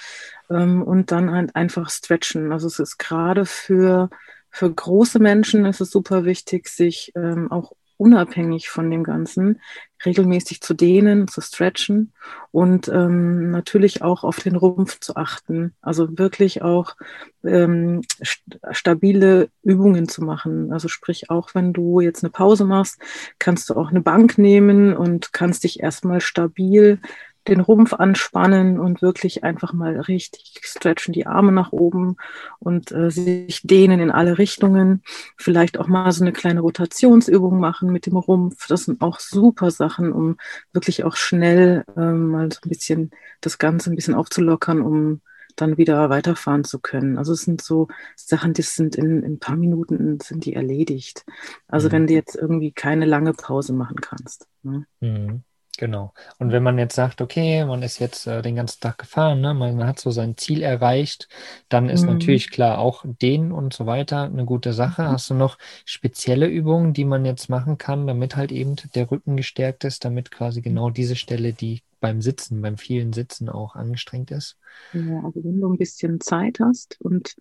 ähm, 0.50 0.82
und 0.82 1.10
dann 1.10 1.30
halt 1.30 1.56
einfach 1.56 1.88
stretchen. 1.88 2.52
Also 2.52 2.66
es 2.66 2.78
ist 2.78 2.98
gerade 2.98 3.46
für, 3.46 4.10
für 4.50 4.70
große 4.72 5.20
Menschen 5.20 5.64
ist 5.64 5.80
es 5.80 5.90
super 5.90 6.24
wichtig, 6.26 6.68
sich 6.68 7.12
ähm, 7.16 7.50
auch 7.50 7.72
unabhängig 7.96 8.68
von 8.68 8.90
dem 8.90 9.04
Ganzen 9.04 9.62
regelmäßig 10.04 10.61
zu 10.61 10.75
dehnen, 10.75 11.28
zu 11.28 11.40
stretchen 11.40 12.12
und 12.50 12.88
ähm, 12.88 13.50
natürlich 13.50 14.02
auch 14.02 14.25
auf 14.25 14.40
den 14.40 14.56
Rumpf 14.56 15.00
zu 15.00 15.16
achten. 15.16 15.75
Also 15.80 16.18
wirklich 16.18 16.62
auch 16.62 16.96
ähm, 17.44 18.02
st 18.25 18.42
stabile 18.73 19.49
Übungen 19.62 20.08
zu 20.08 20.23
machen. 20.23 20.73
Also 20.73 20.88
sprich, 20.88 21.30
auch 21.30 21.54
wenn 21.54 21.73
du 21.73 22.00
jetzt 22.00 22.23
eine 22.25 22.30
Pause 22.30 22.64
machst, 22.64 22.99
kannst 23.38 23.70
du 23.70 23.75
auch 23.75 23.90
eine 23.90 24.00
Bank 24.00 24.38
nehmen 24.38 24.96
und 24.96 25.32
kannst 25.32 25.64
dich 25.64 25.80
erstmal 25.80 26.20
stabil 26.20 27.00
den 27.48 27.60
Rumpf 27.60 27.92
anspannen 27.92 28.78
und 28.78 29.02
wirklich 29.02 29.44
einfach 29.44 29.72
mal 29.72 30.00
richtig 30.00 30.60
stretchen, 30.62 31.12
die 31.12 31.26
Arme 31.26 31.52
nach 31.52 31.72
oben 31.72 32.16
und 32.58 32.92
äh, 32.92 33.10
sich 33.10 33.60
dehnen 33.62 34.00
in 34.00 34.10
alle 34.10 34.38
Richtungen. 34.38 35.02
Vielleicht 35.36 35.78
auch 35.78 35.86
mal 35.86 36.10
so 36.12 36.24
eine 36.24 36.32
kleine 36.32 36.60
Rotationsübung 36.60 37.58
machen 37.58 37.92
mit 37.92 38.06
dem 38.06 38.16
Rumpf. 38.16 38.66
Das 38.66 38.84
sind 38.84 39.02
auch 39.02 39.20
super 39.20 39.70
Sachen, 39.70 40.12
um 40.12 40.36
wirklich 40.72 41.04
auch 41.04 41.16
schnell 41.16 41.84
äh, 41.96 42.00
mal 42.00 42.50
so 42.50 42.60
ein 42.64 42.68
bisschen 42.68 43.10
das 43.40 43.58
Ganze 43.58 43.90
ein 43.90 43.96
bisschen 43.96 44.14
aufzulockern, 44.14 44.80
um 44.80 45.20
dann 45.56 45.76
wieder 45.76 46.10
weiterfahren 46.10 46.64
zu 46.64 46.80
können. 46.80 47.18
Also 47.18 47.32
es 47.32 47.42
sind 47.42 47.60
so 47.62 47.88
Sachen, 48.16 48.54
die 48.54 48.62
sind 48.62 48.96
in, 48.96 49.22
in 49.22 49.34
ein 49.34 49.38
paar 49.38 49.56
Minuten 49.56 50.18
sind 50.20 50.44
die 50.44 50.54
erledigt. 50.54 51.24
Also 51.68 51.88
mhm. 51.88 51.92
wenn 51.92 52.06
du 52.06 52.14
jetzt 52.14 52.36
irgendwie 52.36 52.72
keine 52.72 53.06
lange 53.06 53.32
Pause 53.32 53.72
machen 53.72 54.00
kannst. 54.00 54.48
Ne? 54.62 54.86
Mhm. 55.00 55.44
Genau. 55.76 56.12
Und 56.38 56.52
wenn 56.52 56.62
man 56.62 56.78
jetzt 56.78 56.95
sagt, 56.95 57.21
okay, 57.21 57.64
man 57.64 57.83
ist 57.83 57.99
jetzt 57.99 58.26
äh, 58.26 58.43
den 58.43 58.57
ganzen 58.57 58.81
Tag 58.81 58.99
gefahren, 58.99 59.40
ne, 59.40 59.54
man 59.54 59.87
hat 59.87 59.99
so 59.99 60.11
sein 60.11 60.37
Ziel 60.37 60.62
erreicht, 60.62 61.28
dann 61.69 61.88
ist 61.88 62.02
mhm. 62.02 62.14
natürlich 62.14 62.50
klar 62.50 62.78
auch 62.78 63.04
den 63.04 63.50
und 63.50 63.73
so 63.73 63.87
weiter 63.87 64.23
eine 64.25 64.45
gute 64.45 64.73
Sache. 64.73 65.02
Mhm. 65.02 65.09
Hast 65.09 65.31
du 65.31 65.35
noch 65.35 65.59
spezielle 65.85 66.47
Übungen, 66.47 66.93
die 66.93 67.04
man 67.04 67.25
jetzt 67.25 67.49
machen 67.49 67.78
kann, 67.78 68.07
damit 68.07 68.37
halt 68.37 68.52
eben 68.52 68.76
der 68.95 69.11
Rücken 69.11 69.37
gestärkt 69.37 69.85
ist, 69.85 70.04
damit 70.04 70.31
quasi 70.31 70.62
genau 70.62 70.90
diese 70.90 71.16
Stelle, 71.16 71.52
die 71.52 71.83
beim 72.00 72.21
Sitzen, 72.21 72.61
beim 72.61 72.76
vielen 72.76 73.12
Sitzen 73.12 73.49
auch 73.49 73.75
angestrengt 73.75 74.31
ist? 74.31 74.59
Ja, 74.93 75.23
also 75.25 75.43
wenn 75.43 75.61
du 75.61 75.73
ein 75.73 75.78
bisschen 75.78 76.21
Zeit 76.21 76.61
hast 76.61 77.00
und 77.00 77.35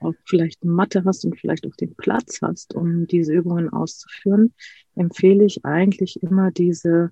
auch 0.00 0.14
vielleicht 0.24 0.62
eine 0.62 0.72
Matte 0.72 1.04
hast 1.04 1.24
und 1.24 1.38
vielleicht 1.38 1.66
auch 1.66 1.76
den 1.76 1.94
Platz 1.94 2.40
hast, 2.42 2.74
um 2.74 3.06
diese 3.06 3.32
Übungen 3.32 3.68
auszuführen, 3.68 4.54
empfehle 4.94 5.44
ich 5.44 5.64
eigentlich 5.64 6.22
immer 6.22 6.50
diese 6.50 7.10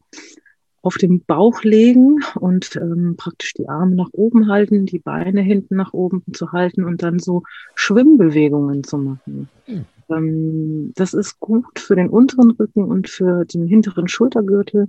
auf 0.85 0.97
den 0.97 1.25
Bauch 1.25 1.63
legen 1.63 2.19
und 2.39 2.77
ähm, 2.77 3.15
praktisch 3.17 3.55
die 3.55 3.69
Arme 3.69 3.95
nach 3.95 4.11
oben 4.13 4.49
halten, 4.49 4.87
die 4.87 4.99
Beine 4.99 5.41
hinten 5.41 5.77
nach 5.77 5.95
oben 5.95 6.23
zu 6.33 6.53
halten 6.53 6.85
und 6.85 7.03
dann 7.03 7.19
so 7.19 7.43
Schwimmbewegungen 7.75 8.85
zu 8.85 8.99
machen. 8.99 9.49
Mhm. 9.67 9.87
Ähm, 10.11 10.93
das 10.95 11.15
ist 11.15 11.41
gut 11.41 11.79
für 11.79 11.97
den 11.97 12.09
unteren 12.09 12.53
Rücken 12.53 12.85
und 12.85 13.09
für 13.09 13.45
den 13.45 13.67
hinteren 13.67 14.09
Schultergürtel, 14.09 14.89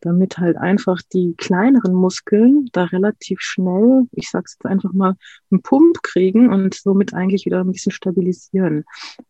damit 0.00 0.38
halt 0.38 0.56
einfach 0.56 1.00
die 1.12 1.34
kleineren 1.36 1.94
Muskeln 1.94 2.68
da 2.72 2.84
relativ 2.84 3.40
schnell, 3.40 4.04
ich 4.12 4.30
sag's 4.30 4.56
jetzt 4.58 4.66
einfach 4.66 4.92
mal, 4.92 5.14
einen 5.50 5.62
Pump 5.62 6.02
kriegen 6.02 6.52
und 6.52 6.74
somit 6.74 7.14
eigentlich 7.14 7.46
wieder 7.46 7.60
ein 7.60 7.72
bisschen 7.72 7.92
stabilisieren. 7.92 8.84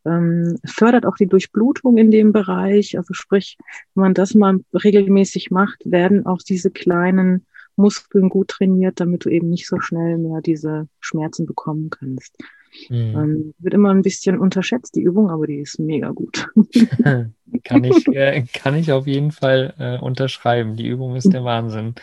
Ähm, 0.05 0.59
fördert 0.65 1.07
auch 1.07 1.17
die 1.17 1.27
Durchblutung 1.27 1.97
in 1.97 2.11
dem 2.11 2.33
Bereich. 2.33 2.97
Also 2.97 3.15
sprich, 3.15 3.57
wenn 3.95 4.03
man 4.03 4.15
das 4.15 4.35
mal 4.35 4.61
regelmäßig 4.73 5.51
macht, 5.51 5.81
werden 5.85 6.27
auch 6.27 6.39
diese 6.39 6.71
kleinen 6.71 7.47
Muskeln 7.77 8.29
gut 8.29 8.49
trainiert, 8.49 9.01
damit 9.01 9.25
du 9.25 9.31
eben 9.31 9.51
nicht 9.51 9.67
so 9.67 9.81
schnell 9.81 10.19
mehr 10.19 10.41
diese 10.41 10.89
Schmerzen 11.01 11.47
bekommen 11.47 11.91
kannst. 11.91 12.37
Mhm. 12.89 12.97
Ähm, 12.97 13.55
wird 13.59 13.75
immer 13.75 13.91
ein 13.91 14.03
bisschen 14.03 14.39
unterschätzt, 14.39 14.95
die 14.97 15.03
Übung, 15.03 15.31
aber 15.31 15.47
die 15.47 15.59
ist 15.59 15.79
mega 15.79 16.11
gut. 16.11 16.49
kann, 17.65 17.85
ich, 17.85 18.07
äh, 18.13 18.45
kann 18.53 18.77
ich 18.77 18.93
auf 18.93 19.07
jeden 19.07 19.33
Fall 19.33 19.75
äh, 19.79 19.99
unterschreiben. 19.99 20.77
Die 20.77 20.87
Übung 20.87 21.17
ist 21.17 21.33
der 21.33 21.45
Wahnsinn. 21.45 21.95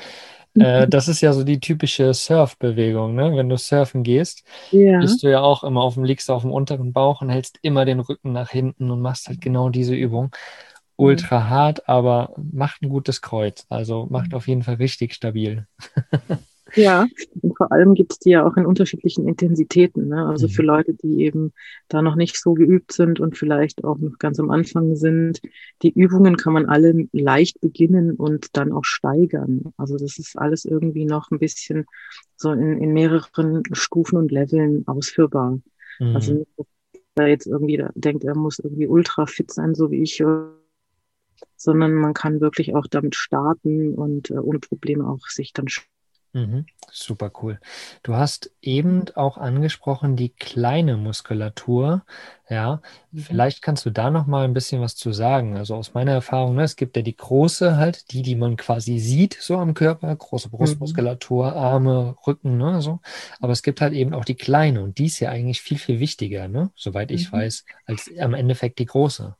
Äh, 0.54 0.88
das 0.88 1.08
ist 1.08 1.22
ja 1.22 1.32
so 1.34 1.44
die 1.44 1.60
typische 1.60 2.14
Surf-Bewegung, 2.14 3.16
ne? 3.16 3.36
Wenn 3.36 3.48
du 3.48 3.58
surfen 3.58 4.04
gehst, 4.04 4.44
ja. 4.72 5.00
bist 5.00 5.24
du 5.24 5.30
ja 5.30 5.40
auch 5.42 5.64
immer 5.64 5.82
auf 5.82 5.94
dem, 5.94 6.04
liegst 6.04 6.30
auf 6.30 6.42
dem 6.42 6.52
unteren 6.52 6.92
Bauch 6.92 7.22
und 7.22 7.30
hältst 7.30 7.58
immer 7.62 7.86
den 7.86 8.00
Rücken 8.02 8.34
nach 8.34 8.50
hinten 8.50 8.92
und 8.92 9.02
machst 9.02 9.28
halt 9.28 9.40
genau 9.40 9.70
diese 9.70 9.96
Übung. 9.96 10.32
Ultra 10.98 11.50
hart, 11.50 11.90
aber 11.90 12.34
macht 12.38 12.84
ein 12.84 12.90
gutes 12.90 13.22
Kreuz. 13.22 13.66
Also 13.70 14.08
macht 14.10 14.34
auf 14.34 14.48
jeden 14.48 14.62
Fall 14.62 14.76
richtig 14.76 15.14
stabil. 15.14 15.66
Ja, 16.76 17.08
und 17.42 17.58
vor 17.58 17.72
allem 17.72 17.94
gibt 17.96 18.14
es 18.14 18.20
die 18.20 18.32
ja 18.32 18.46
auch 18.46 18.56
in 18.58 18.66
unterschiedlichen 18.66 19.28
Intensitäten. 19.28 20.08
Ne? 20.08 20.26
Also 20.26 20.48
mhm. 20.48 20.52
für 20.52 20.62
Leute, 20.64 20.94
die 20.94 21.24
eben 21.24 21.54
da 21.88 22.02
noch 22.02 22.16
nicht 22.16 22.38
so 22.40 22.54
geübt 22.54 22.92
sind 22.92 23.20
und 23.20 23.38
vielleicht 23.38 23.84
auch 23.84 23.98
noch 23.98 24.18
ganz 24.20 24.40
am 24.40 24.52
Anfang 24.52 24.96
sind, 24.96 25.42
die 25.82 25.92
Übungen 25.92 26.38
kann 26.38 26.54
man 26.54 26.68
alle 26.68 27.08
leicht 27.12 27.60
beginnen 27.62 28.16
und 28.16 28.56
dann 28.58 28.72
auch 28.72 28.86
steigern. 28.86 29.74
Also 29.78 29.98
das 29.98 30.18
ist 30.18 30.38
alles 30.38 30.66
irgendwie 30.66 31.06
noch 31.06 31.32
ein 31.32 31.40
bisschen 31.40 31.86
so 32.36 32.52
in, 32.52 32.78
in 32.78 32.94
mehreren 32.94 33.64
Stufen 33.74 34.18
und 34.18 34.32
Leveln 34.32 34.88
ausführbar. 34.88 35.60
Mhm. 36.00 36.16
Also 36.16 36.34
nicht, 36.34 36.52
dass 36.58 36.68
er 37.16 37.28
jetzt 37.28 37.48
irgendwie 37.48 37.84
denkt, 37.96 38.24
er 38.24 38.36
muss 38.36 38.60
irgendwie 38.60 38.88
ultra 38.88 39.26
fit 39.26 39.52
sein, 39.52 39.76
so 39.76 39.92
wie 39.92 40.02
ich, 40.02 40.24
sondern 41.58 41.94
man 41.94 42.14
kann 42.14 42.42
wirklich 42.42 42.76
auch 42.76 42.88
damit 42.88 43.16
starten 43.16 43.94
und 43.94 44.32
äh, 44.32 44.36
ohne 44.36 44.60
Probleme 44.60 45.08
auch 45.08 45.28
sich 45.28 45.54
dann 45.54 45.68
Mhm, 46.34 46.66
super 46.90 47.30
cool. 47.42 47.60
Du 48.04 48.16
hast 48.16 48.52
eben 48.62 49.04
auch 49.16 49.38
angesprochen 49.38 50.16
die 50.16 50.30
kleine 50.30 50.96
Muskulatur. 50.96 52.06
Ja, 52.50 52.82
mhm. 53.12 53.20
vielleicht 53.20 53.62
kannst 53.62 53.86
du 53.86 53.90
da 53.90 54.10
noch 54.10 54.28
mal 54.28 54.46
ein 54.46 54.54
bisschen 54.54 54.82
was 54.82 54.96
zu 54.96 55.12
sagen. 55.12 55.58
Also 55.58 55.76
aus 55.76 55.94
meiner 55.94 56.14
Erfahrung, 56.14 56.56
ne, 56.56 56.64
es 56.64 56.78
gibt 56.78 56.96
ja 56.96 57.02
die 57.04 57.16
große 57.18 57.76
halt, 57.76 58.12
die, 58.14 58.22
die 58.22 58.36
man 58.36 58.56
quasi 58.56 59.00
sieht 59.00 59.38
so 59.42 59.58
am 59.58 59.74
Körper, 59.74 60.16
große 60.16 60.48
mhm. 60.48 60.52
Brustmuskulatur, 60.52 61.54
Arme, 61.54 62.16
Rücken, 62.26 62.58
ne, 62.58 62.82
so. 62.82 63.02
Aber 63.42 63.52
es 63.52 63.62
gibt 63.62 63.82
halt 63.82 63.94
eben 63.94 64.14
auch 64.14 64.26
die 64.26 64.36
kleine 64.36 64.84
und 64.84 65.00
die 65.00 65.08
ist 65.08 65.20
ja 65.20 65.32
eigentlich 65.32 65.62
viel, 65.62 65.80
viel 65.80 66.00
wichtiger, 66.00 66.48
ne, 66.48 66.72
soweit 66.76 67.12
ich 67.12 67.30
mhm. 67.30 67.38
weiß, 67.38 67.66
als 67.86 68.10
am 68.20 68.34
Endeffekt 68.34 68.80
die 68.80 68.86
große. 68.86 69.36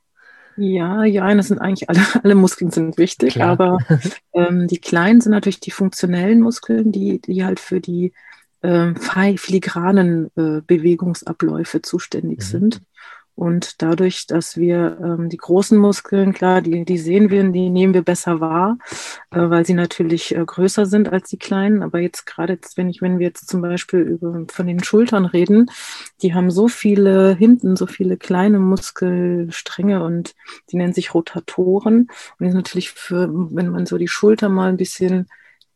Ja, 0.62 1.04
ja, 1.06 1.34
das 1.34 1.48
sind 1.48 1.60
eigentlich 1.60 1.90
alle, 1.90 2.00
alle 2.24 2.36
Muskeln 2.36 2.70
sind 2.70 2.98
wichtig, 3.00 3.34
Klar. 3.34 3.50
aber 3.50 3.78
ähm, 4.34 4.68
die 4.68 4.78
kleinen 4.78 5.20
sind 5.20 5.32
natürlich 5.32 5.60
die 5.60 5.72
funktionellen 5.72 6.40
Muskeln, 6.40 6.92
die, 6.92 7.20
die 7.20 7.44
halt 7.44 7.60
für 7.60 7.82
die 7.82 8.14
ähm, 8.62 8.96
filigranen 8.96 10.28
äh, 10.36 10.62
Bewegungsabläufe 10.62 11.82
zuständig 11.82 12.40
mhm. 12.40 12.44
sind. 12.44 12.82
Und 13.42 13.82
dadurch, 13.82 14.28
dass 14.28 14.56
wir 14.56 15.00
ähm, 15.04 15.28
die 15.28 15.38
großen 15.38 15.76
Muskeln, 15.76 16.32
klar, 16.32 16.62
die, 16.62 16.86
die 16.86 17.00
sehen 17.00 17.32
wir, 17.32 17.44
die 17.44 17.72
nehmen 17.72 17.96
wir 17.96 18.04
besser 18.04 18.40
wahr, 18.40 18.78
äh, 19.32 19.50
weil 19.50 19.66
sie 19.66 19.74
natürlich 19.74 20.36
äh, 20.36 20.46
größer 20.46 20.86
sind 20.86 21.12
als 21.12 21.30
die 21.30 21.40
kleinen. 21.40 21.82
Aber 21.82 21.98
jetzt 21.98 22.28
gerade, 22.28 22.54
jetzt, 22.54 22.78
wenn 22.78 22.88
ich, 22.88 23.02
wenn 23.02 23.18
wir 23.18 23.26
jetzt 23.26 23.50
zum 23.50 23.64
Beispiel 23.64 24.02
über 24.02 24.46
von 24.48 24.68
den 24.68 24.84
Schultern 24.84 25.26
reden, 25.26 25.72
die 26.22 26.36
haben 26.36 26.52
so 26.52 26.68
viele 26.68 27.34
hinten, 27.34 27.76
so 27.76 27.88
viele 27.88 28.16
kleine 28.16 28.60
Muskelstränge 28.60 30.04
und 30.04 30.36
die 30.70 30.78
nennen 30.78 30.94
sich 30.94 31.16
Rotatoren. 31.16 32.10
Und 32.38 32.46
sind 32.46 32.54
natürlich 32.54 32.92
für, 32.92 33.28
wenn 33.34 33.70
man 33.70 33.88
so 33.88 33.98
die 33.98 34.08
Schulter 34.08 34.50
mal 34.50 34.70
ein 34.70 34.78
bisschen 34.78 35.28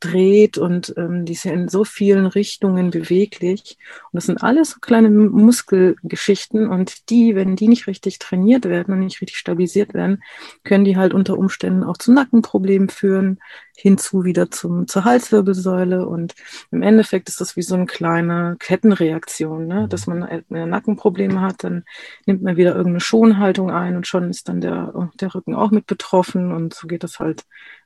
dreht 0.05 0.57
und 0.57 0.93
ähm, 0.97 1.25
die 1.25 1.33
ist 1.33 1.45
ja 1.45 1.51
in 1.51 1.67
so 1.67 1.83
vielen 1.83 2.25
Richtungen 2.25 2.91
beweglich. 2.91 3.77
Und 4.11 4.17
das 4.17 4.25
sind 4.25 4.43
alles 4.43 4.71
so 4.71 4.79
kleine 4.79 5.09
Muskelgeschichten 5.09 6.67
und 6.67 7.09
die, 7.09 7.35
wenn 7.35 7.55
die 7.55 7.67
nicht 7.67 7.87
richtig 7.87 8.19
trainiert 8.19 8.65
werden 8.65 8.93
und 8.93 8.99
nicht 8.99 9.21
richtig 9.21 9.37
stabilisiert 9.37 9.93
werden, 9.93 10.23
können 10.63 10.85
die 10.85 10.97
halt 10.97 11.13
unter 11.13 11.37
Umständen 11.37 11.83
auch 11.83 11.97
zu 11.97 12.11
Nackenproblemen 12.11 12.89
führen, 12.89 13.39
hinzu 13.77 14.23
wieder 14.23 14.49
zum, 14.51 14.87
zur 14.87 15.03
Halswirbelsäule 15.03 16.07
und 16.07 16.33
im 16.71 16.81
Endeffekt 16.81 17.29
ist 17.29 17.41
das 17.41 17.55
wie 17.55 17.61
so 17.61 17.75
eine 17.75 17.85
kleine 17.85 18.55
Kettenreaktion, 18.59 19.67
ne? 19.67 19.81
Mhm. 19.81 19.89
dass 19.89 20.07
man 20.07 20.43
Nackenprobleme 20.49 21.41
hat, 21.41 21.63
dann 21.63 21.83
nimmt 22.25 22.41
man 22.41 22.57
wieder 22.57 22.71
irgendeine 22.71 23.01
Schonhaltung 23.01 23.71
ein 23.71 23.95
und 23.97 24.07
schon 24.07 24.29
ist 24.29 24.47
dann 24.47 24.61
der, 24.61 24.93
der 25.19 25.35
Rücken 25.35 25.55
auch 25.55 25.71
mit 25.71 25.87
betroffen 25.87 26.51
und 26.51 26.73
so 26.73 26.87
geht 26.87 27.03
das 27.03 27.19
halt 27.19 27.43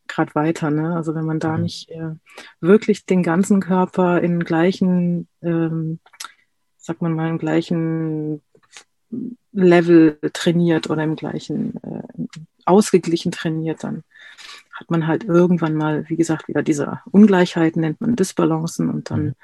gerade 0.10 0.36
weiter. 0.36 0.70
Ne? 0.70 0.96
Also 0.96 1.16
wenn 1.16 1.26
man 1.26 1.40
da 1.40 1.56
mhm. 1.56 1.64
nicht 1.64 1.90
äh, 1.90 2.16
wirklich 2.60 3.06
den 3.06 3.24
ganzen 3.24 3.62
Körper 3.62 4.22
in 4.22 4.44
gleichen, 4.44 5.28
ähm, 5.42 6.00
sagt 6.78 7.02
man 7.02 7.14
mal, 7.14 7.30
im 7.30 7.38
gleichen 7.38 8.42
Level 9.52 10.20
trainiert 10.34 10.90
oder 10.90 11.04
im 11.04 11.16
gleichen 11.16 11.82
äh, 11.84 12.04
ausgeglichen 12.66 13.32
trainiert, 13.32 13.84
dann 13.84 14.04
hat 14.74 14.92
man 14.92 15.08
halt 15.08 15.24
irgendwann 15.24 15.76
mal, 15.76 16.08
wie 16.10 16.16
gesagt, 16.16 16.48
wieder 16.48 16.64
diese 16.64 17.00
Ungleichheiten, 17.12 17.82
nennt 17.82 18.02
man 18.02 18.16
Disbalancen 18.16 18.90
und 18.90 19.12
dann 19.12 19.24
mhm. 19.24 19.36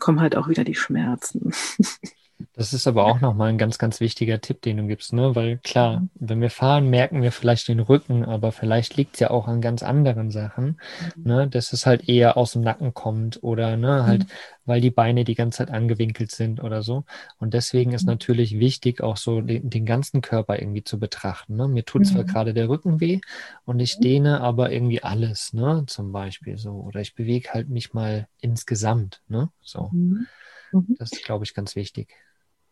kommen 0.00 0.20
halt 0.20 0.36
auch 0.36 0.48
wieder 0.48 0.64
die 0.64 0.74
Schmerzen. 0.74 1.52
Das 2.54 2.72
ist 2.72 2.86
aber 2.86 3.04
auch 3.06 3.20
nochmal 3.20 3.48
ein 3.48 3.58
ganz, 3.58 3.78
ganz 3.78 4.00
wichtiger 4.00 4.40
Tipp, 4.40 4.60
den 4.62 4.76
du 4.76 4.86
gibst, 4.86 5.12
ne? 5.12 5.36
Weil 5.36 5.58
klar, 5.58 6.00
mhm. 6.00 6.10
wenn 6.14 6.40
wir 6.40 6.50
fahren, 6.50 6.90
merken 6.90 7.22
wir 7.22 7.30
vielleicht 7.30 7.68
den 7.68 7.80
Rücken, 7.80 8.24
aber 8.24 8.50
vielleicht 8.50 8.96
liegt 8.96 9.14
es 9.14 9.20
ja 9.20 9.30
auch 9.30 9.46
an 9.46 9.60
ganz 9.60 9.82
anderen 9.82 10.30
Sachen, 10.30 10.80
mhm. 11.16 11.22
ne? 11.24 11.48
Dass 11.48 11.72
es 11.72 11.86
halt 11.86 12.08
eher 12.08 12.36
aus 12.36 12.52
dem 12.52 12.62
Nacken 12.62 12.92
kommt 12.92 13.42
oder 13.42 13.76
ne, 13.76 14.04
halt, 14.04 14.24
mhm. 14.24 14.28
weil 14.64 14.80
die 14.80 14.90
Beine 14.90 15.24
die 15.24 15.36
ganze 15.36 15.58
Zeit 15.58 15.70
angewinkelt 15.70 16.32
sind 16.32 16.62
oder 16.62 16.82
so. 16.82 17.04
Und 17.38 17.54
deswegen 17.54 17.92
ist 17.92 18.02
mhm. 18.02 18.10
natürlich 18.10 18.58
wichtig, 18.58 19.00
auch 19.00 19.16
so 19.16 19.40
den, 19.40 19.70
den, 19.70 19.86
ganzen 19.86 20.20
Körper 20.20 20.58
irgendwie 20.58 20.84
zu 20.84 20.98
betrachten. 20.98 21.56
Ne? 21.56 21.68
Mir 21.68 21.84
tut 21.84 22.06
zwar 22.06 22.22
mhm. 22.22 22.28
gerade 22.28 22.54
der 22.54 22.68
Rücken 22.68 23.00
weh 23.00 23.20
und 23.64 23.78
ich 23.78 23.98
dehne 23.98 24.40
aber 24.40 24.72
irgendwie 24.72 25.02
alles, 25.02 25.52
ne? 25.52 25.84
Zum 25.86 26.10
Beispiel 26.10 26.56
so. 26.56 26.72
Oder 26.72 27.00
ich 27.00 27.14
bewege 27.14 27.50
halt 27.52 27.68
mich 27.68 27.94
mal 27.94 28.26
insgesamt, 28.40 29.22
ne? 29.28 29.50
So. 29.60 29.90
Das 30.98 31.12
ist, 31.12 31.24
glaube 31.24 31.44
ich, 31.44 31.54
ganz 31.54 31.76
wichtig. 31.76 32.08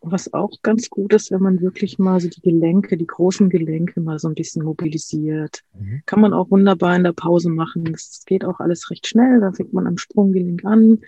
Was 0.03 0.33
auch 0.33 0.51
ganz 0.63 0.91
gut 0.91 1.13
ist, 1.15 1.31
wenn 1.31 1.43
man 1.43 1.61
wirklich 1.61 1.99
mal 1.99 2.21
so 2.21 2.29
die 2.29 2.41
Gelenke, 2.41 2.97
die 2.97 3.07
großen 3.07 3.49
Gelenke 3.49 4.01
mal 4.01 4.19
so 4.19 4.29
ein 4.29 4.35
bisschen 4.35 4.65
mobilisiert. 4.65 5.63
Mhm. 5.79 6.03
Kann 6.07 6.21
man 6.21 6.33
auch 6.33 6.51
wunderbar 6.51 6.97
in 6.97 7.05
der 7.05 7.13
Pause 7.13 7.49
machen. 7.49 7.85
Das 7.85 8.25
geht 8.27 8.45
auch 8.45 8.59
alles 8.59 8.91
recht 8.91 9.07
schnell. 9.07 9.41
Da 9.41 9.53
fängt 9.53 9.73
man 9.73 9.87
am 9.87 9.99
Sprunggelenk 9.99 10.65
an, 10.65 10.99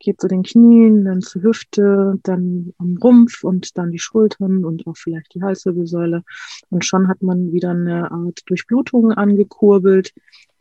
geht 0.00 0.20
zu 0.20 0.26
den 0.26 0.42
Knien, 0.42 1.04
dann 1.04 1.20
zur 1.20 1.42
Hüfte, 1.42 2.18
dann 2.24 2.72
am 2.78 2.96
Rumpf 2.96 3.44
und 3.44 3.78
dann 3.78 3.92
die 3.92 3.98
Schultern 3.98 4.64
und 4.64 4.86
auch 4.86 4.96
vielleicht 4.96 5.34
die 5.34 5.42
Halswirbelsäule. 5.42 6.24
Und 6.70 6.84
schon 6.84 7.06
hat 7.06 7.22
man 7.22 7.52
wieder 7.52 7.70
eine 7.70 8.10
Art 8.10 8.40
Durchblutung 8.46 9.12
angekurbelt, 9.12 10.12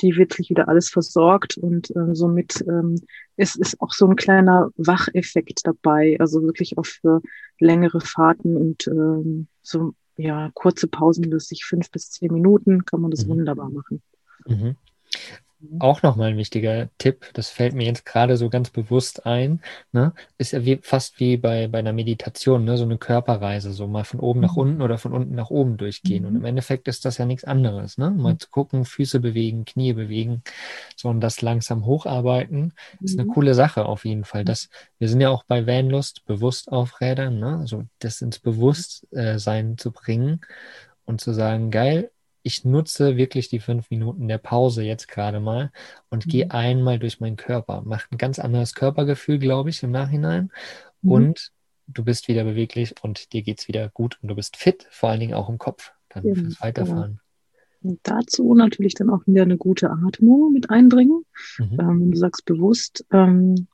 die 0.01 0.15
wirklich 0.15 0.50
wieder 0.50 0.68
alles 0.68 0.89
versorgt 0.89 1.58
und 1.58 1.89
äh, 1.96 2.13
somit 2.15 2.63
ähm, 2.68 2.96
ist, 3.38 3.58
ist 3.58 3.79
auch 3.82 3.91
so 3.91 4.08
ein 4.08 4.15
kleiner 4.15 4.70
Wacheffekt 4.77 5.62
dabei, 5.63 6.18
also 6.20 6.41
wirklich 6.44 6.77
auch 6.77 6.86
für 6.86 7.22
längere 7.60 8.01
Fahrten 8.01 8.56
und 8.56 8.88
ähm, 8.88 9.48
so 9.62 9.94
ja 10.18 10.51
kurze 10.53 10.88
Pausen, 10.88 11.38
sich 11.39 11.65
fünf 11.65 11.91
bis 11.91 12.12
zehn 12.12 12.34
Minuten, 12.34 12.86
kann 12.86 13.01
man 13.01 13.12
das 13.12 13.25
mhm. 13.25 13.32
wunderbar 13.32 13.70
machen. 13.70 14.01
Mhm. 14.48 14.75
Mhm. 15.60 15.82
Auch 15.82 16.01
nochmal 16.04 16.30
ein 16.30 16.38
wichtiger 16.38 16.89
Tipp, 16.98 17.32
das 17.34 17.50
fällt 17.50 17.74
mir 17.74 17.86
jetzt 17.86 18.06
gerade 18.06 18.38
so 18.38 18.50
ganz 18.50 18.70
bewusst 18.70 19.25
ein, 19.25 19.62
ne? 19.92 20.13
ist 20.38 20.54
ja 20.54 20.63
wie, 20.63 20.80
fast 20.82 21.20
wie 21.20 21.36
bei, 21.36 21.68
bei 21.68 21.80
einer 21.80 21.92
Meditation, 21.92 22.63
ne? 22.63 22.78
so 22.78 22.86
eine 22.86 22.98
Körperreise, 22.98 23.74
so 23.74 23.88
mal 23.88 24.06
von 24.06 24.22
oben 24.22 24.39
nach 24.39 24.54
mhm. 24.54 24.62
unten 24.62 24.82
oder 24.82 24.98
von 24.98 25.12
unten 25.12 25.36
nach 25.36 25.50
oben 25.50 25.75
durchgehen. 25.75 26.25
Und 26.25 26.36
im 26.36 26.42
mhm. 26.42 26.46
Endeffekt 26.46 26.88
ist 26.88 27.04
das 27.04 27.18
ja 27.18 27.25
nichts 27.25 27.44
anderes. 27.44 27.98
Ne? 27.98 28.10
Mal 28.10 28.38
zu 28.38 28.50
gucken, 28.50 28.86
Füße 28.86 29.20
bewegen, 29.20 29.66
Knie 29.66 29.94
bewegen, 29.94 30.44
so 30.96 31.10
und 31.10 31.20
das 31.20 31.42
langsam 31.42 31.86
hocharbeiten, 31.86 32.74
ist 33.01 33.20
eine 33.20 33.28
coole 33.28 33.54
Sache 33.54 33.86
auf 33.86 34.06
jeden 34.06 34.24
Fall. 34.24 34.46
Das, 34.46 34.70
wir 34.98 35.10
sind 35.10 35.20
ja 35.20 35.30
auch 35.30 35.44
bei 35.44 35.68
Vanlust 35.68 36.25
bewusst 36.25 36.72
auf 36.72 37.01
Rädern, 37.01 37.39
ne? 37.39 37.58
also 37.58 37.84
das 38.00 38.22
ins 38.22 38.39
Bewusstsein 38.39 39.78
zu 39.78 39.92
bringen 39.92 40.42
und 41.06 41.20
zu 41.20 41.34
sagen, 41.34 41.70
geil, 41.70 42.12
ich 42.43 42.65
nutze 42.65 43.17
wirklich 43.17 43.50
die 43.50 43.60
fünf 43.60 43.89
Minuten 43.89 44.27
der 44.27 44.38
Pause 44.38 44.84
jetzt 44.84 45.08
gerade 45.08 45.39
mal 45.39 45.72
und 46.10 46.25
mhm. 46.25 46.29
gehe 46.29 46.51
einmal 46.51 47.00
durch 47.00 47.19
meinen 47.19 47.36
Körper. 47.36 47.81
Macht 47.81 48.12
ein 48.12 48.17
ganz 48.17 48.39
anderes 48.39 48.74
Körpergefühl, 48.74 49.39
glaube 49.39 49.69
ich, 49.69 49.84
im 49.84 49.91
Nachhinein. 49.91 50.51
Mhm. 51.01 51.12
Und 51.12 51.51
du 51.88 52.03
bist 52.03 52.27
wieder 52.27 52.43
beweglich 52.43 52.96
und 53.01 53.34
dir 53.34 53.41
geht 53.41 53.60
es 53.60 53.67
wieder 53.67 53.89
gut 53.89 54.19
und 54.22 54.29
du 54.29 54.36
bist 54.36 54.58
fit, 54.58 54.88
vor 54.89 55.10
allen 55.10 55.19
Dingen 55.19 55.34
auch 55.34 55.50
im 55.50 55.58
Kopf, 55.58 55.91
dann 56.10 56.25
ja, 56.25 56.36
fürs 56.36 56.62
Weiterfahren. 56.62 57.13
Ja. 57.13 57.19
Und 57.81 58.00
dazu 58.03 58.53
natürlich 58.55 58.93
dann 58.93 59.10
auch 59.10 59.25
wieder 59.25 59.43
eine 59.43 59.58
gute 59.58 59.89
Atmung 59.89 60.51
mit 60.51 60.69
einbringen. 60.69 61.25
Mhm. 61.58 61.77
Ähm, 61.79 62.12
du 62.12 62.17
sagst 62.17 62.46
bewusst, 62.46 63.05
ähm, 63.12 63.67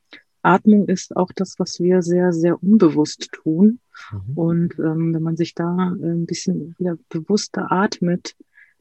Atmung 0.44 0.88
ist 0.88 1.16
auch 1.16 1.32
das, 1.34 1.58
was 1.58 1.80
wir 1.80 2.04
sehr, 2.04 2.32
sehr 2.32 2.62
unbewusst 2.62 3.32
tun. 3.32 3.80
Mhm. 4.12 4.38
Und 4.38 4.80
ähm, 4.80 5.14
wenn 5.14 5.24
man 5.24 5.38
sich 5.38 5.56
da 5.56 5.96
äh, 6.00 6.06
ein 6.06 6.28
bisschen 6.28 6.76
wieder 6.78 6.98
bewusster 7.10 7.72
atmet, 7.72 8.36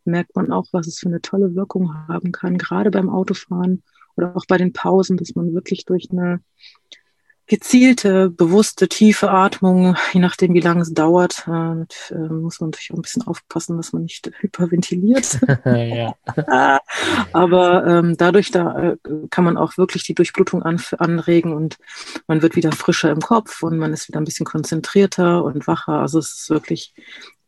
merkt 0.06 0.34
man 0.36 0.52
auch, 0.52 0.66
was 0.72 0.86
es 0.86 0.98
für 0.98 1.08
eine 1.08 1.20
tolle 1.20 1.54
Wirkung 1.54 1.94
haben 2.08 2.32
kann, 2.32 2.58
gerade 2.58 2.90
beim 2.90 3.10
Autofahren 3.10 3.82
oder 4.16 4.36
auch 4.36 4.46
bei 4.46 4.58
den 4.58 4.72
Pausen, 4.72 5.16
dass 5.16 5.34
man 5.34 5.54
wirklich 5.54 5.84
durch 5.84 6.08
eine 6.10 6.40
gezielte, 7.46 8.30
bewusste, 8.30 8.88
tiefe 8.88 9.30
Atmung, 9.30 9.96
je 10.12 10.20
nachdem, 10.20 10.54
wie 10.54 10.60
lange 10.60 10.80
es 10.80 10.94
dauert, 10.94 11.46
äh, 11.46 11.74
mit, 11.74 12.10
äh, 12.10 12.32
muss 12.32 12.60
man 12.60 12.70
natürlich 12.70 12.90
auch 12.92 12.96
ein 12.96 13.02
bisschen 13.02 13.26
aufpassen, 13.26 13.76
dass 13.76 13.92
man 13.92 14.02
nicht 14.02 14.30
hyperventiliert. 14.40 15.40
Aber 17.32 17.86
ähm, 17.86 18.16
dadurch 18.16 18.50
da, 18.50 18.92
äh, 18.92 18.96
kann 19.30 19.44
man 19.44 19.58
auch 19.58 19.76
wirklich 19.76 20.04
die 20.04 20.14
Durchblutung 20.14 20.62
an, 20.62 20.80
anregen 20.96 21.52
und 21.52 21.76
man 22.26 22.40
wird 22.40 22.56
wieder 22.56 22.72
frischer 22.72 23.10
im 23.10 23.20
Kopf 23.20 23.62
und 23.62 23.76
man 23.76 23.92
ist 23.92 24.08
wieder 24.08 24.20
ein 24.20 24.24
bisschen 24.24 24.46
konzentrierter 24.46 25.44
und 25.44 25.66
wacher. 25.66 26.00
Also 26.00 26.18
es 26.18 26.32
ist 26.34 26.50
wirklich 26.50 26.94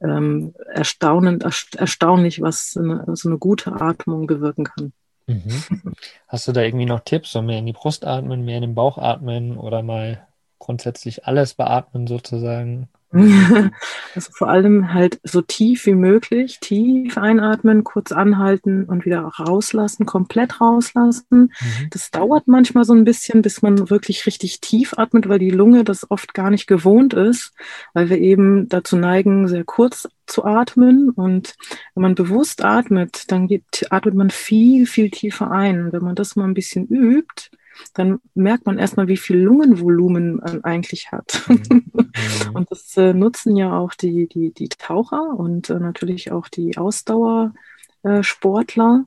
ähm, 0.00 0.54
erstaunend, 0.72 1.44
erstaunlich, 1.76 2.40
was 2.40 2.76
eine, 2.76 3.04
so 3.16 3.28
eine 3.28 3.38
gute 3.38 3.72
Atmung 3.72 4.26
bewirken 4.26 4.64
kann. 4.64 4.92
Mhm. 5.26 5.62
Hast 6.28 6.48
du 6.48 6.52
da 6.52 6.62
irgendwie 6.62 6.86
noch 6.86 7.00
Tipps? 7.00 7.32
So 7.32 7.42
mehr 7.42 7.58
in 7.58 7.66
die 7.66 7.72
Brust 7.72 8.04
atmen, 8.04 8.44
mehr 8.44 8.56
in 8.56 8.62
den 8.62 8.74
Bauch 8.74 8.98
atmen 8.98 9.56
oder 9.56 9.82
mal 9.82 10.26
grundsätzlich 10.58 11.26
alles 11.26 11.54
beatmen 11.54 12.06
sozusagen? 12.06 12.88
Also 14.14 14.32
vor 14.32 14.48
allem 14.48 14.94
halt 14.94 15.20
so 15.24 15.42
tief 15.42 15.84
wie 15.86 15.94
möglich, 15.94 16.58
tief 16.60 17.18
einatmen, 17.18 17.84
kurz 17.84 18.12
anhalten 18.12 18.84
und 18.84 19.04
wieder 19.04 19.20
rauslassen, 19.20 20.06
komplett 20.06 20.60
rauslassen. 20.60 21.52
Mhm. 21.60 21.90
Das 21.90 22.10
dauert 22.10 22.48
manchmal 22.48 22.84
so 22.84 22.94
ein 22.94 23.04
bisschen, 23.04 23.42
bis 23.42 23.60
man 23.60 23.90
wirklich 23.90 24.26
richtig 24.26 24.60
tief 24.60 24.94
atmet, 24.96 25.28
weil 25.28 25.38
die 25.38 25.50
Lunge 25.50 25.84
das 25.84 26.10
oft 26.10 26.32
gar 26.32 26.50
nicht 26.50 26.66
gewohnt 26.66 27.12
ist, 27.12 27.52
weil 27.92 28.08
wir 28.08 28.18
eben 28.18 28.68
dazu 28.68 28.96
neigen, 28.96 29.48
sehr 29.48 29.64
kurz 29.64 30.08
zu 30.26 30.44
atmen. 30.44 31.10
Und 31.10 31.54
wenn 31.94 32.02
man 32.02 32.14
bewusst 32.14 32.64
atmet, 32.64 33.30
dann 33.30 33.46
geht, 33.48 33.86
atmet 33.90 34.14
man 34.14 34.30
viel, 34.30 34.86
viel 34.86 35.10
tiefer 35.10 35.50
ein. 35.50 35.92
Wenn 35.92 36.02
man 36.02 36.14
das 36.14 36.36
mal 36.36 36.44
ein 36.44 36.54
bisschen 36.54 36.86
übt, 36.88 37.50
dann 37.94 38.18
merkt 38.34 38.66
man 38.66 38.78
erstmal, 38.78 39.08
wie 39.08 39.16
viel 39.16 39.38
Lungenvolumen 39.38 40.36
man 40.36 40.64
eigentlich 40.64 41.12
hat. 41.12 41.42
Mhm. 41.48 41.84
und 42.54 42.70
das 42.70 42.88
äh, 43.06 43.14
nutzen 43.14 43.56
ja 43.56 43.78
auch 43.78 43.94
die, 43.94 44.28
die, 44.28 44.52
die 44.52 44.68
Taucher 44.68 45.38
und 45.38 45.70
äh, 45.70 45.78
natürlich 45.78 46.32
auch 46.32 46.48
die 46.48 46.76
Ausdauersportler. 46.76 49.04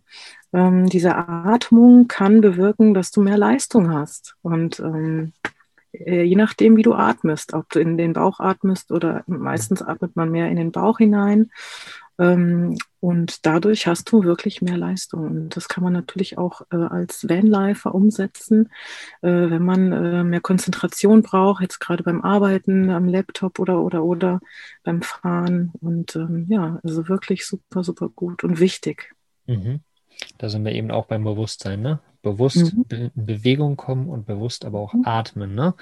Ähm, 0.51 0.87
diese 0.87 1.15
Atmung 1.15 2.07
kann 2.07 2.41
bewirken, 2.41 2.93
dass 2.93 3.11
du 3.11 3.21
mehr 3.21 3.37
Leistung 3.37 3.93
hast. 3.93 4.35
Und 4.41 4.79
ähm, 4.79 5.33
äh, 5.91 6.23
je 6.23 6.35
nachdem, 6.35 6.77
wie 6.77 6.83
du 6.83 6.93
atmest, 6.93 7.53
ob 7.53 7.69
du 7.69 7.79
in 7.79 7.97
den 7.97 8.13
Bauch 8.13 8.39
atmest 8.39 8.91
oder 8.91 9.23
meistens 9.27 9.81
atmet 9.81 10.15
man 10.15 10.31
mehr 10.31 10.49
in 10.49 10.55
den 10.55 10.71
Bauch 10.71 10.99
hinein. 10.99 11.51
Ähm, 12.19 12.77
und 12.99 13.45
dadurch 13.45 13.87
hast 13.87 14.11
du 14.11 14.23
wirklich 14.23 14.61
mehr 14.61 14.77
Leistung. 14.77 15.21
Und 15.25 15.55
das 15.55 15.69
kann 15.69 15.83
man 15.83 15.93
natürlich 15.93 16.37
auch 16.37 16.61
äh, 16.71 16.75
als 16.75 17.27
Vanlifer 17.29 17.95
umsetzen, 17.95 18.69
äh, 19.21 19.29
wenn 19.29 19.63
man 19.63 19.91
äh, 19.93 20.23
mehr 20.23 20.41
Konzentration 20.41 21.21
braucht, 21.21 21.61
jetzt 21.61 21.79
gerade 21.79 22.03
beim 22.03 22.21
Arbeiten 22.21 22.89
am 22.89 23.07
Laptop 23.07 23.59
oder 23.59 23.81
oder 23.81 24.03
oder 24.03 24.41
beim 24.83 25.01
Fahren. 25.01 25.71
Und 25.79 26.15
ähm, 26.17 26.45
ja, 26.49 26.79
also 26.83 27.07
wirklich 27.07 27.45
super, 27.45 27.83
super 27.83 28.09
gut 28.09 28.43
und 28.43 28.59
wichtig. 28.59 29.15
Mhm. 29.47 29.81
Da 30.37 30.49
sind 30.49 30.65
wir 30.65 30.73
eben 30.73 30.91
auch 30.91 31.05
beim 31.05 31.23
Bewusstsein, 31.23 31.81
ne? 31.81 31.99
bewusst 32.21 32.73
mhm. 32.75 32.85
in 32.89 33.25
Bewegung 33.25 33.77
kommen 33.77 34.09
und 34.09 34.25
bewusst 34.25 34.65
aber 34.65 34.79
auch 34.79 34.93
mhm. 34.93 35.03
atmen. 35.05 35.55
Ne? 35.55 35.73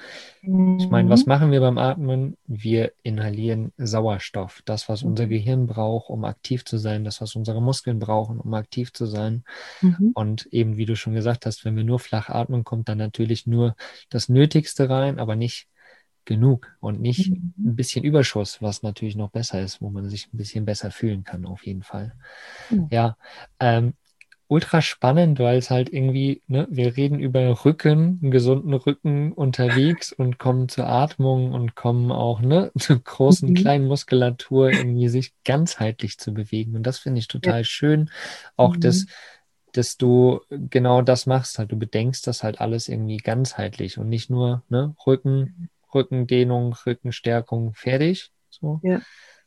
Ich 0.42 0.88
meine, 0.88 1.08
was 1.08 1.26
mhm. 1.26 1.30
machen 1.30 1.50
wir 1.50 1.60
beim 1.60 1.78
Atmen? 1.78 2.36
Wir 2.46 2.92
inhalieren 3.02 3.72
Sauerstoff, 3.76 4.62
das, 4.64 4.88
was 4.88 5.02
unser 5.02 5.26
mhm. 5.26 5.30
Gehirn 5.30 5.66
braucht, 5.66 6.10
um 6.10 6.24
aktiv 6.24 6.64
zu 6.64 6.78
sein, 6.78 7.04
das, 7.04 7.20
was 7.20 7.34
unsere 7.34 7.60
Muskeln 7.60 7.98
brauchen, 7.98 8.38
um 8.38 8.54
aktiv 8.54 8.92
zu 8.92 9.06
sein. 9.06 9.44
Mhm. 9.80 10.12
Und 10.14 10.46
eben, 10.46 10.76
wie 10.76 10.86
du 10.86 10.94
schon 10.94 11.14
gesagt 11.14 11.44
hast, 11.44 11.64
wenn 11.64 11.76
wir 11.76 11.84
nur 11.84 11.98
flach 11.98 12.28
atmen, 12.28 12.64
kommt 12.64 12.88
dann 12.88 12.98
natürlich 12.98 13.46
nur 13.46 13.74
das 14.10 14.28
Nötigste 14.28 14.88
rein, 14.88 15.18
aber 15.18 15.34
nicht 15.34 15.66
genug 16.24 16.70
und 16.80 17.00
nicht 17.00 17.30
ein 17.30 17.74
bisschen 17.74 18.04
Überschuss, 18.04 18.60
was 18.60 18.82
natürlich 18.82 19.16
noch 19.16 19.30
besser 19.30 19.62
ist, 19.62 19.80
wo 19.80 19.88
man 19.88 20.10
sich 20.10 20.26
ein 20.26 20.36
bisschen 20.36 20.66
besser 20.66 20.90
fühlen 20.90 21.24
kann, 21.24 21.46
auf 21.46 21.64
jeden 21.64 21.82
Fall. 21.82 22.12
Ja, 22.90 23.16
ähm, 23.58 23.94
ultra 24.48 24.80
spannend, 24.80 25.38
weil 25.38 25.58
es 25.58 25.70
halt 25.70 25.92
irgendwie, 25.92 26.42
ne, 26.46 26.66
wir 26.70 26.96
reden 26.96 27.20
über 27.20 27.64
Rücken, 27.64 28.18
einen 28.22 28.30
gesunden 28.30 28.72
Rücken 28.72 29.32
unterwegs 29.32 30.10
und 30.10 30.38
kommen 30.38 30.70
zur 30.70 30.88
Atmung 30.88 31.52
und 31.52 31.74
kommen 31.74 32.10
auch, 32.10 32.40
ne, 32.40 32.72
zur 32.78 32.98
großen, 32.98 33.50
mhm. 33.50 33.54
kleinen 33.54 33.86
Muskulatur 33.86 34.70
irgendwie 34.70 35.08
sich 35.08 35.34
ganzheitlich 35.44 36.18
zu 36.18 36.32
bewegen. 36.32 36.74
Und 36.76 36.82
das 36.84 36.98
finde 36.98 37.18
ich 37.18 37.28
total 37.28 37.58
ja. 37.58 37.64
schön. 37.64 38.10
Auch 38.56 38.74
mhm. 38.74 38.80
das, 38.80 39.06
dass 39.72 39.98
du 39.98 40.40
genau 40.48 41.02
das 41.02 41.26
machst, 41.26 41.58
halt, 41.58 41.70
du 41.70 41.78
bedenkst 41.78 42.26
das 42.26 42.42
halt 42.42 42.60
alles 42.60 42.88
irgendwie 42.88 43.18
ganzheitlich 43.18 43.98
und 43.98 44.08
nicht 44.08 44.30
nur, 44.30 44.62
ne, 44.70 44.94
Rücken, 45.06 45.68
Rückendehnung, 45.94 46.74
Rückenstärkung, 46.86 47.74
fertig, 47.74 48.30
so. 48.48 48.80
Ja. 48.82 49.00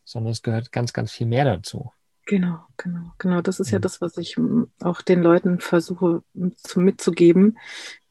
Sondern 0.03 0.31
es 0.31 0.43
gehört 0.43 0.71
ganz, 0.71 0.93
ganz 0.93 1.11
viel 1.11 1.27
mehr 1.27 1.45
dazu. 1.45 1.91
Genau, 2.31 2.59
genau, 2.77 3.11
genau. 3.17 3.41
Das 3.41 3.59
ist 3.59 3.71
ja 3.71 3.79
das, 3.79 3.99
was 3.99 4.15
ich 4.17 4.37
hm, 4.37 4.71
auch 4.81 5.01
den 5.01 5.21
Leuten 5.21 5.59
versuche 5.59 6.23
hm, 6.33 6.53
zu 6.55 6.79
mitzugeben, 6.79 7.57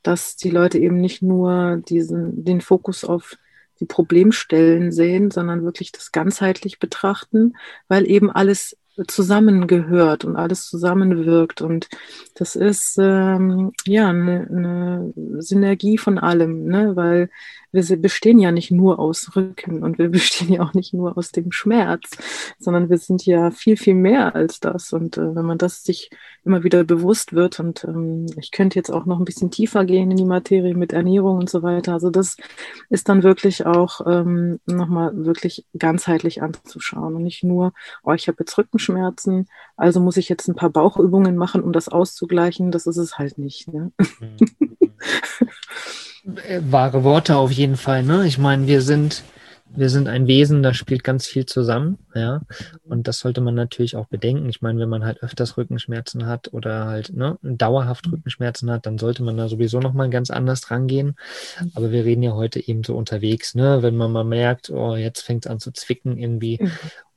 dass 0.02 0.37
die 0.37 0.50
Leute 0.50 0.78
eben 0.78 1.00
nicht 1.00 1.22
nur 1.22 1.78
diesen, 1.88 2.44
den 2.44 2.61
Fokus 2.61 3.02
auf 3.04 3.38
die 3.80 3.87
Problemstellen 3.87 4.92
sehen, 4.92 5.30
sondern 5.30 5.64
wirklich 5.64 5.90
das 5.90 6.12
ganzheitlich 6.12 6.78
betrachten, 6.78 7.54
weil 7.88 8.06
eben 8.06 8.30
alles 8.30 8.76
zusammengehört 9.06 10.24
und 10.24 10.36
alles 10.36 10.66
zusammenwirkt. 10.68 11.62
Und 11.62 11.88
das 12.34 12.56
ist 12.56 12.98
ähm, 13.00 13.72
ja 13.86 14.08
eine, 14.08 14.46
eine 14.48 15.12
Synergie 15.38 15.98
von 15.98 16.18
allem, 16.18 16.64
ne? 16.64 16.96
weil 16.96 17.30
wir 17.72 17.84
bestehen 17.96 18.38
ja 18.38 18.50
nicht 18.50 18.70
nur 18.70 18.98
aus 18.98 19.36
Rücken 19.36 19.82
und 19.82 19.98
wir 19.98 20.08
bestehen 20.10 20.52
ja 20.52 20.62
auch 20.62 20.74
nicht 20.74 20.92
nur 20.92 21.16
aus 21.16 21.30
dem 21.30 21.52
Schmerz, 21.52 22.10
sondern 22.58 22.90
wir 22.90 22.98
sind 22.98 23.24
ja 23.26 23.50
viel, 23.50 23.76
viel 23.76 23.94
mehr 23.94 24.34
als 24.34 24.60
das. 24.60 24.92
Und 24.92 25.16
äh, 25.16 25.34
wenn 25.34 25.44
man 25.44 25.58
das 25.58 25.84
sich 25.84 26.10
immer 26.44 26.64
wieder 26.64 26.84
bewusst 26.84 27.32
wird 27.32 27.60
und 27.60 27.84
ähm, 27.84 28.26
ich 28.38 28.50
könnte 28.50 28.78
jetzt 28.78 28.90
auch 28.90 29.06
noch 29.06 29.18
ein 29.18 29.24
bisschen 29.24 29.50
tiefer 29.50 29.84
gehen 29.84 30.10
in 30.10 30.16
die 30.16 30.24
Materie 30.24 30.74
mit 30.74 30.92
Ernährung 30.92 31.36
und 31.36 31.50
so 31.50 31.62
weiter. 31.62 31.92
Also 31.92 32.10
das 32.10 32.36
ist 32.88 33.08
dann 33.08 33.22
wirklich 33.22 33.66
auch 33.66 34.00
ähm, 34.06 34.58
nochmal 34.66 35.12
wirklich 35.14 35.66
ganzheitlich 35.78 36.42
anzuschauen 36.42 37.14
und 37.14 37.22
nicht 37.22 37.44
nur, 37.44 37.72
oh, 38.02 38.12
ich 38.12 38.28
habe 38.28 38.38
jetzt 38.40 38.56
Rückenschmerzen, 38.56 38.89
also 39.76 40.00
muss 40.00 40.16
ich 40.16 40.29
jetzt 40.29 40.48
ein 40.48 40.55
paar 40.55 40.70
Bauchübungen 40.70 41.37
machen, 41.37 41.62
um 41.62 41.72
das 41.72 41.88
auszugleichen. 41.88 42.70
Das 42.70 42.87
ist 42.87 42.96
es 42.96 43.18
halt 43.18 43.38
nicht. 43.38 43.68
Ne? 43.72 43.92
Mhm. 43.98 44.37
Äh, 46.46 46.61
wahre 46.64 47.05
Worte 47.05 47.37
auf 47.37 47.50
jeden 47.50 47.76
Fall. 47.76 48.03
Ne? 48.03 48.26
Ich 48.26 48.38
meine, 48.38 48.66
wir 48.66 48.83
sind, 48.83 49.24
wir 49.74 49.88
sind 49.88 50.09
ein 50.09 50.26
Wesen, 50.26 50.62
da 50.62 50.74
spielt 50.74 51.03
ganz 51.03 51.26
viel 51.26 51.46
zusammen, 51.46 51.98
ja. 52.14 52.42
Und 52.85 53.09
das 53.09 53.20
sollte 53.20 53.40
man 53.40 53.55
natürlich 53.55 53.96
auch 53.96 54.07
bedenken. 54.07 54.48
Ich 54.48 54.61
meine, 54.61 54.81
wenn 54.81 54.88
man 54.88 55.05
halt 55.05 55.22
öfters 55.22 55.57
Rückenschmerzen 55.57 56.26
hat 56.26 56.53
oder 56.53 56.87
halt 56.87 57.14
ne, 57.14 57.38
dauerhaft 57.42 58.11
Rückenschmerzen 58.11 58.70
hat, 58.70 58.85
dann 58.85 58.98
sollte 58.98 59.22
man 59.22 59.37
da 59.37 59.48
sowieso 59.48 59.81
nochmal 59.81 60.11
ganz 60.11 60.31
anders 60.31 60.70
rangehen. 60.70 61.16
Aber 61.74 61.90
wir 61.90 62.05
reden 62.05 62.22
ja 62.22 62.33
heute 62.33 62.66
eben 62.66 62.85
so 62.85 62.96
unterwegs, 62.96 63.55
ne? 63.55 63.83
Wenn 63.83 63.96
man 63.96 64.12
mal 64.12 64.24
merkt, 64.24 64.70
oh, 64.70 64.96
jetzt 64.96 65.22
fängt 65.22 65.46
es 65.46 65.50
an 65.50 65.61
zu 65.61 65.72
zwicken 65.72 66.18
irgendwie 66.18 66.59
mhm 66.61 66.70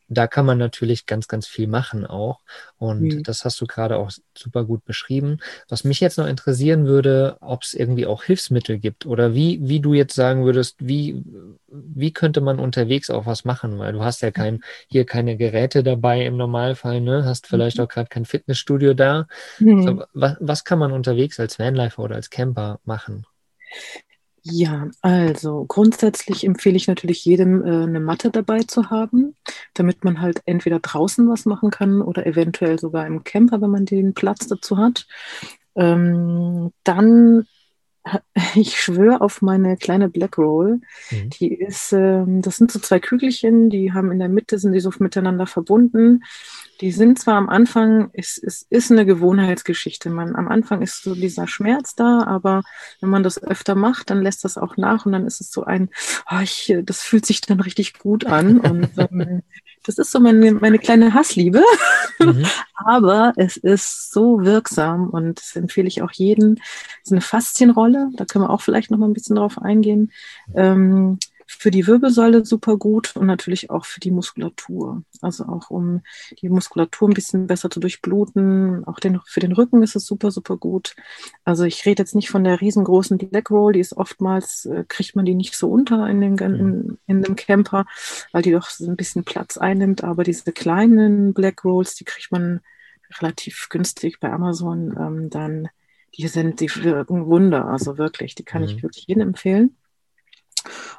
da 0.07 0.27
kann 0.27 0.45
man 0.45 0.57
natürlich 0.57 1.05
ganz, 1.05 1.27
ganz 1.27 1.47
viel 1.47 1.67
machen 1.67 2.05
auch. 2.05 2.39
Und 2.77 3.01
mhm. 3.01 3.23
das 3.23 3.45
hast 3.45 3.59
du 3.61 3.65
gerade 3.65 3.97
auch 3.97 4.11
super 4.37 4.65
gut 4.65 4.85
beschrieben. 4.85 5.37
Was 5.69 5.83
mich 5.83 5.99
jetzt 5.99 6.17
noch 6.17 6.27
interessieren 6.27 6.85
würde, 6.85 7.37
ob 7.41 7.63
es 7.63 7.73
irgendwie 7.73 8.05
auch 8.05 8.23
Hilfsmittel 8.23 8.79
gibt 8.79 9.05
oder 9.05 9.33
wie, 9.33 9.59
wie 9.61 9.79
du 9.79 9.93
jetzt 9.93 10.15
sagen 10.15 10.45
würdest, 10.45 10.75
wie, 10.79 11.23
wie 11.67 12.11
könnte 12.11 12.41
man 12.41 12.59
unterwegs 12.59 13.09
auch 13.09 13.25
was 13.25 13.45
machen? 13.45 13.79
Weil 13.79 13.93
du 13.93 14.03
hast 14.03 14.21
ja 14.21 14.31
kein, 14.31 14.61
hier 14.87 15.05
keine 15.05 15.37
Geräte 15.37 15.83
dabei 15.83 16.25
im 16.25 16.37
Normalfall, 16.37 17.01
ne? 17.01 17.25
Hast 17.25 17.47
vielleicht 17.47 17.77
mhm. 17.77 17.85
auch 17.85 17.89
gerade 17.89 18.09
kein 18.09 18.25
Fitnessstudio 18.25 18.93
da. 18.93 19.27
Mhm. 19.59 19.83
So, 19.83 20.03
was, 20.13 20.37
was 20.39 20.63
kann 20.63 20.79
man 20.79 20.91
unterwegs 20.91 21.39
als 21.39 21.59
Vanlifer 21.59 22.03
oder 22.03 22.15
als 22.15 22.29
Camper 22.29 22.79
machen? 22.85 23.25
Ja, 24.45 24.89
also 25.01 25.63
grundsätzlich 25.65 26.43
empfehle 26.45 26.75
ich 26.75 26.87
natürlich 26.87 27.23
jedem, 27.23 27.63
äh, 27.63 27.83
eine 27.83 28.01
Matte 28.01 28.29
dabei 28.29 28.59
zu 28.63 28.89
haben, 28.89 29.37
damit 29.73 30.03
man 30.03 30.19
halt 30.21 30.41
entweder 30.45 30.79
draußen 30.79 31.29
was 31.29 31.45
machen 31.45 31.69
kann 31.71 32.01
oder 32.01 32.25
eventuell 32.27 32.77
sogar 32.77 33.07
im 33.07 33.23
Camper, 33.23 33.61
wenn 33.61 33.69
man 33.69 33.85
den 33.85 34.13
Platz 34.13 34.47
dazu 34.47 34.77
hat. 34.77 35.07
Ähm, 35.75 36.71
dann 36.83 37.47
ich 38.55 38.79
schwöre 38.79 39.21
auf 39.21 39.41
meine 39.41 39.77
kleine 39.77 40.09
Black 40.09 40.37
Roll. 40.37 40.81
Mhm. 41.11 41.29
Die 41.29 41.53
ist, 41.53 41.93
ähm, 41.93 42.41
das 42.41 42.57
sind 42.57 42.71
so 42.71 42.79
zwei 42.79 42.99
Kügelchen, 42.99 43.69
die 43.69 43.93
haben 43.93 44.11
in 44.11 44.19
der 44.19 44.29
Mitte, 44.29 44.59
sind 44.59 44.73
die 44.73 44.79
so 44.79 44.91
miteinander 44.99 45.47
verbunden. 45.47 46.23
Die 46.81 46.91
sind 46.91 47.19
zwar 47.19 47.35
am 47.35 47.49
Anfang, 47.49 48.09
es, 48.13 48.37
es 48.37 48.65
ist 48.69 48.91
eine 48.91 49.05
Gewohnheitsgeschichte. 49.05 50.09
Man, 50.09 50.35
am 50.35 50.47
Anfang 50.47 50.81
ist 50.81 51.03
so 51.03 51.15
dieser 51.15 51.47
Schmerz 51.47 51.95
da, 51.95 52.23
aber 52.23 52.63
wenn 52.99 53.09
man 53.09 53.23
das 53.23 53.41
öfter 53.41 53.75
macht, 53.75 54.09
dann 54.09 54.21
lässt 54.21 54.43
das 54.43 54.57
auch 54.57 54.75
nach 54.75 55.05
und 55.05 55.13
dann 55.13 55.25
ist 55.25 55.39
es 55.39 55.51
so 55.51 55.63
ein, 55.63 55.89
oh, 56.29 56.39
ich, 56.41 56.75
das 56.83 57.01
fühlt 57.01 57.25
sich 57.25 57.41
dann 57.41 57.59
richtig 57.59 57.99
gut 57.99 58.25
an. 58.25 58.59
Und 58.73 58.89
ähm, 58.97 59.43
das 59.83 59.97
ist 59.97 60.11
so 60.11 60.19
meine, 60.19 60.53
meine 60.53 60.79
kleine 60.79 61.13
Hassliebe. 61.13 61.63
Mhm. 62.19 62.45
aber 62.75 63.33
es 63.37 63.57
ist 63.57 64.11
so 64.11 64.43
wirksam 64.43 65.09
und 65.09 65.39
das 65.39 65.55
empfehle 65.55 65.87
ich 65.87 66.01
auch 66.01 66.11
jedem. 66.11 66.57
Es 67.01 67.07
ist 67.07 67.11
eine 67.11 67.21
Faszienrolle, 67.21 68.09
da 68.15 68.25
können 68.25 68.45
wir 68.45 68.49
auch 68.49 68.61
vielleicht 68.61 68.91
noch 68.91 68.97
mal 68.97 69.07
ein 69.07 69.13
bisschen 69.13 69.35
drauf 69.35 69.61
eingehen. 69.61 70.11
Ähm, 70.55 71.19
für 71.59 71.71
die 71.71 71.87
Wirbelsäule 71.87 72.45
super 72.45 72.77
gut 72.77 73.15
und 73.15 73.25
natürlich 73.25 73.69
auch 73.69 73.85
für 73.85 73.99
die 73.99 74.11
Muskulatur. 74.11 75.03
Also 75.21 75.45
auch 75.45 75.69
um 75.69 76.01
die 76.41 76.49
Muskulatur 76.49 77.09
ein 77.09 77.13
bisschen 77.13 77.47
besser 77.47 77.69
zu 77.69 77.79
durchbluten. 77.79 78.83
Auch 78.85 78.99
den, 78.99 79.19
für 79.25 79.39
den 79.39 79.51
Rücken 79.51 79.83
ist 79.83 79.95
es 79.95 80.05
super, 80.05 80.31
super 80.31 80.57
gut. 80.57 80.95
Also 81.45 81.63
ich 81.63 81.85
rede 81.85 82.01
jetzt 82.01 82.15
nicht 82.15 82.29
von 82.29 82.43
der 82.43 82.59
riesengroßen 82.59 83.17
Leg 83.31 83.49
Roll, 83.51 83.73
die 83.73 83.79
ist 83.79 83.95
oftmals, 83.95 84.65
äh, 84.65 84.83
kriegt 84.87 85.15
man 85.15 85.25
die 85.25 85.35
nicht 85.35 85.55
so 85.55 85.69
unter 85.69 86.07
in, 86.09 86.21
den, 86.21 86.37
in, 86.37 86.57
mhm. 86.57 86.97
in 87.07 87.21
dem 87.21 87.35
Camper, 87.35 87.85
weil 88.31 88.41
die 88.41 88.51
doch 88.51 88.69
so 88.69 88.89
ein 88.89 88.95
bisschen 88.95 89.23
Platz 89.23 89.57
einnimmt. 89.57 90.03
Aber 90.03 90.23
diese 90.23 90.51
kleinen 90.51 91.33
Black 91.33 91.63
Rolls, 91.63 91.95
die 91.95 92.03
kriegt 92.03 92.31
man 92.31 92.61
relativ 93.19 93.67
günstig 93.69 94.19
bei 94.19 94.31
Amazon. 94.31 94.95
Ähm, 94.97 95.29
dann, 95.29 95.69
die 96.17 96.27
sind, 96.27 96.59
die 96.59 96.69
wirken 96.83 97.25
Wunder. 97.25 97.65
Also 97.65 97.97
wirklich, 97.97 98.35
die 98.35 98.43
kann 98.43 98.61
mhm. 98.61 98.67
ich 98.69 98.83
wirklich 98.83 99.05
jedem 99.07 99.29
empfehlen. 99.29 99.75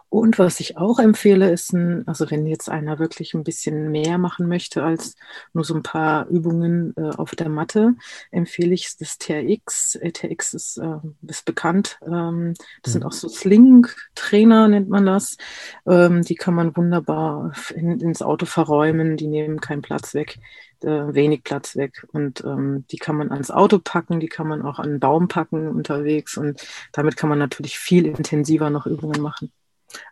Und 0.09 0.38
was 0.38 0.61
ich 0.61 0.77
auch 0.77 1.00
empfehle, 1.00 1.50
ist 1.50 1.72
ein, 1.72 2.07
also 2.07 2.31
wenn 2.31 2.46
jetzt 2.46 2.68
einer 2.68 3.00
wirklich 3.00 3.35
ein 3.35 3.42
bisschen 3.42 3.90
mehr 3.90 4.16
machen 4.16 4.46
möchte 4.46 4.85
als 4.85 5.16
nur 5.53 5.64
so 5.64 5.74
ein 5.74 5.83
paar 5.83 6.29
Übungen 6.29 6.94
äh, 6.96 7.11
auf 7.16 7.35
der 7.35 7.48
Matte, 7.48 7.94
empfehle 8.31 8.74
ich 8.74 8.96
das 8.96 9.18
TRX. 9.18 9.96
Äh, 9.96 10.12
TRX 10.12 10.55
ist, 10.55 10.77
äh, 10.77 10.98
ist 11.27 11.44
bekannt. 11.44 11.98
Ähm, 12.07 12.55
das 12.83 12.92
mhm. 12.92 12.92
sind 12.92 13.05
auch 13.07 13.12
so 13.12 13.29
Sling-Trainer, 13.29 14.68
nennt 14.68 14.88
man 14.88 15.05
das. 15.05 15.37
Ähm, 15.85 16.22
die 16.22 16.37
kann 16.37 16.55
man 16.55 16.77
wunderbar 16.77 17.53
in, 17.74 17.98
ins 17.98 18.22
Auto 18.22 18.46
verräumen. 18.46 19.16
Die 19.16 19.27
nehmen 19.27 19.61
keinen 19.61 19.83
Platz 19.83 20.14
weg, 20.14 20.38
äh, 20.85 21.14
wenig 21.14 21.42
Platz 21.44 21.77
weg. 21.77 22.07
Und 22.12 22.44
ähm, 22.44 22.85
die 22.90 22.99
kann 22.99 23.16
man 23.16 23.31
ans 23.33 23.51
Auto 23.51 23.79
packen, 23.79 24.20
die 24.20 24.29
kann 24.29 24.49
man 24.49 24.62
auch 24.62 24.79
an 24.79 24.90
einen 24.90 25.01
Baum 25.01 25.29
packen 25.29 25.68
unterwegs. 25.68 26.37
Und 26.37 26.66
damit 26.92 27.16
kann 27.16 27.29
man 27.29 27.38
natürlich 27.38 27.79
viel 27.79 28.07
intensiver 28.07 28.70
noch 28.70 28.87
Übungen 28.87 29.20
machen. 29.20 29.53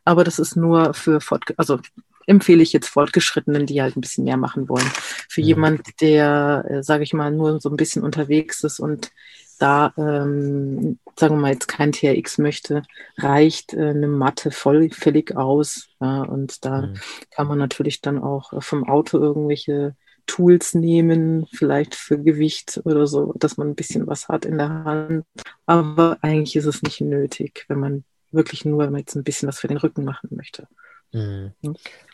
Aber 0.04 0.24
das 0.24 0.38
ist 0.38 0.56
nur 0.56 0.94
für 0.94 1.20
Fortge 1.20 1.54
also 1.56 1.78
empfehle 2.26 2.62
ich 2.62 2.72
jetzt 2.72 2.88
Fortgeschrittenen, 2.88 3.66
die 3.66 3.82
halt 3.82 3.96
ein 3.96 4.00
bisschen 4.00 4.24
mehr 4.24 4.37
machen 4.37 4.68
wollen. 4.68 4.88
Für 5.28 5.40
ja. 5.40 5.48
jemand, 5.48 6.00
der, 6.00 6.64
äh, 6.68 6.82
sage 6.82 7.02
ich 7.02 7.12
mal, 7.12 7.30
nur 7.30 7.61
so 7.61 7.68
ein 7.68 7.76
bisschen 7.76 8.02
unterwegs 8.02 8.62
ist 8.64 8.78
und 8.78 9.11
da, 9.58 9.92
ähm, 9.96 10.98
sagen 11.16 11.37
wir 11.37 11.40
mal, 11.40 11.52
jetzt 11.52 11.68
kein 11.68 11.92
TRX 11.92 12.38
möchte, 12.38 12.82
reicht 13.18 13.74
äh, 13.74 13.90
eine 13.90 14.08
Matte 14.08 14.50
vollfällig 14.50 15.37
aus. 15.37 15.88
Ja, 16.00 16.22
und 16.22 16.64
da 16.64 16.82
mhm. 16.82 16.94
kann 17.30 17.46
man 17.46 17.58
natürlich 17.58 18.00
dann 18.00 18.18
auch 18.18 18.52
vom 18.61 18.88
Auto 18.88 19.18
irgendwelche 19.18 19.94
Tools 20.26 20.74
nehmen, 20.74 21.46
vielleicht 21.52 21.94
für 21.94 22.18
Gewicht 22.18 22.80
oder 22.85 23.06
so, 23.06 23.35
dass 23.37 23.56
man 23.56 23.68
ein 23.68 23.74
bisschen 23.74 24.06
was 24.06 24.28
hat 24.28 24.44
in 24.44 24.58
der 24.58 24.85
Hand. 24.85 25.24
Aber 25.66 26.18
eigentlich 26.22 26.56
ist 26.56 26.66
es 26.66 26.82
nicht 26.82 27.00
nötig, 27.00 27.64
wenn 27.68 27.80
man 27.80 28.04
wirklich 28.30 28.64
nur, 28.64 28.78
wenn 28.80 28.92
man 28.92 29.00
jetzt 29.00 29.14
ein 29.14 29.24
bisschen 29.24 29.48
was 29.48 29.61
für 29.61 29.68
den 29.68 29.76
Rücken 29.76 30.04
machen 30.04 30.30
möchte. 30.32 30.66
Mhm. 31.12 31.52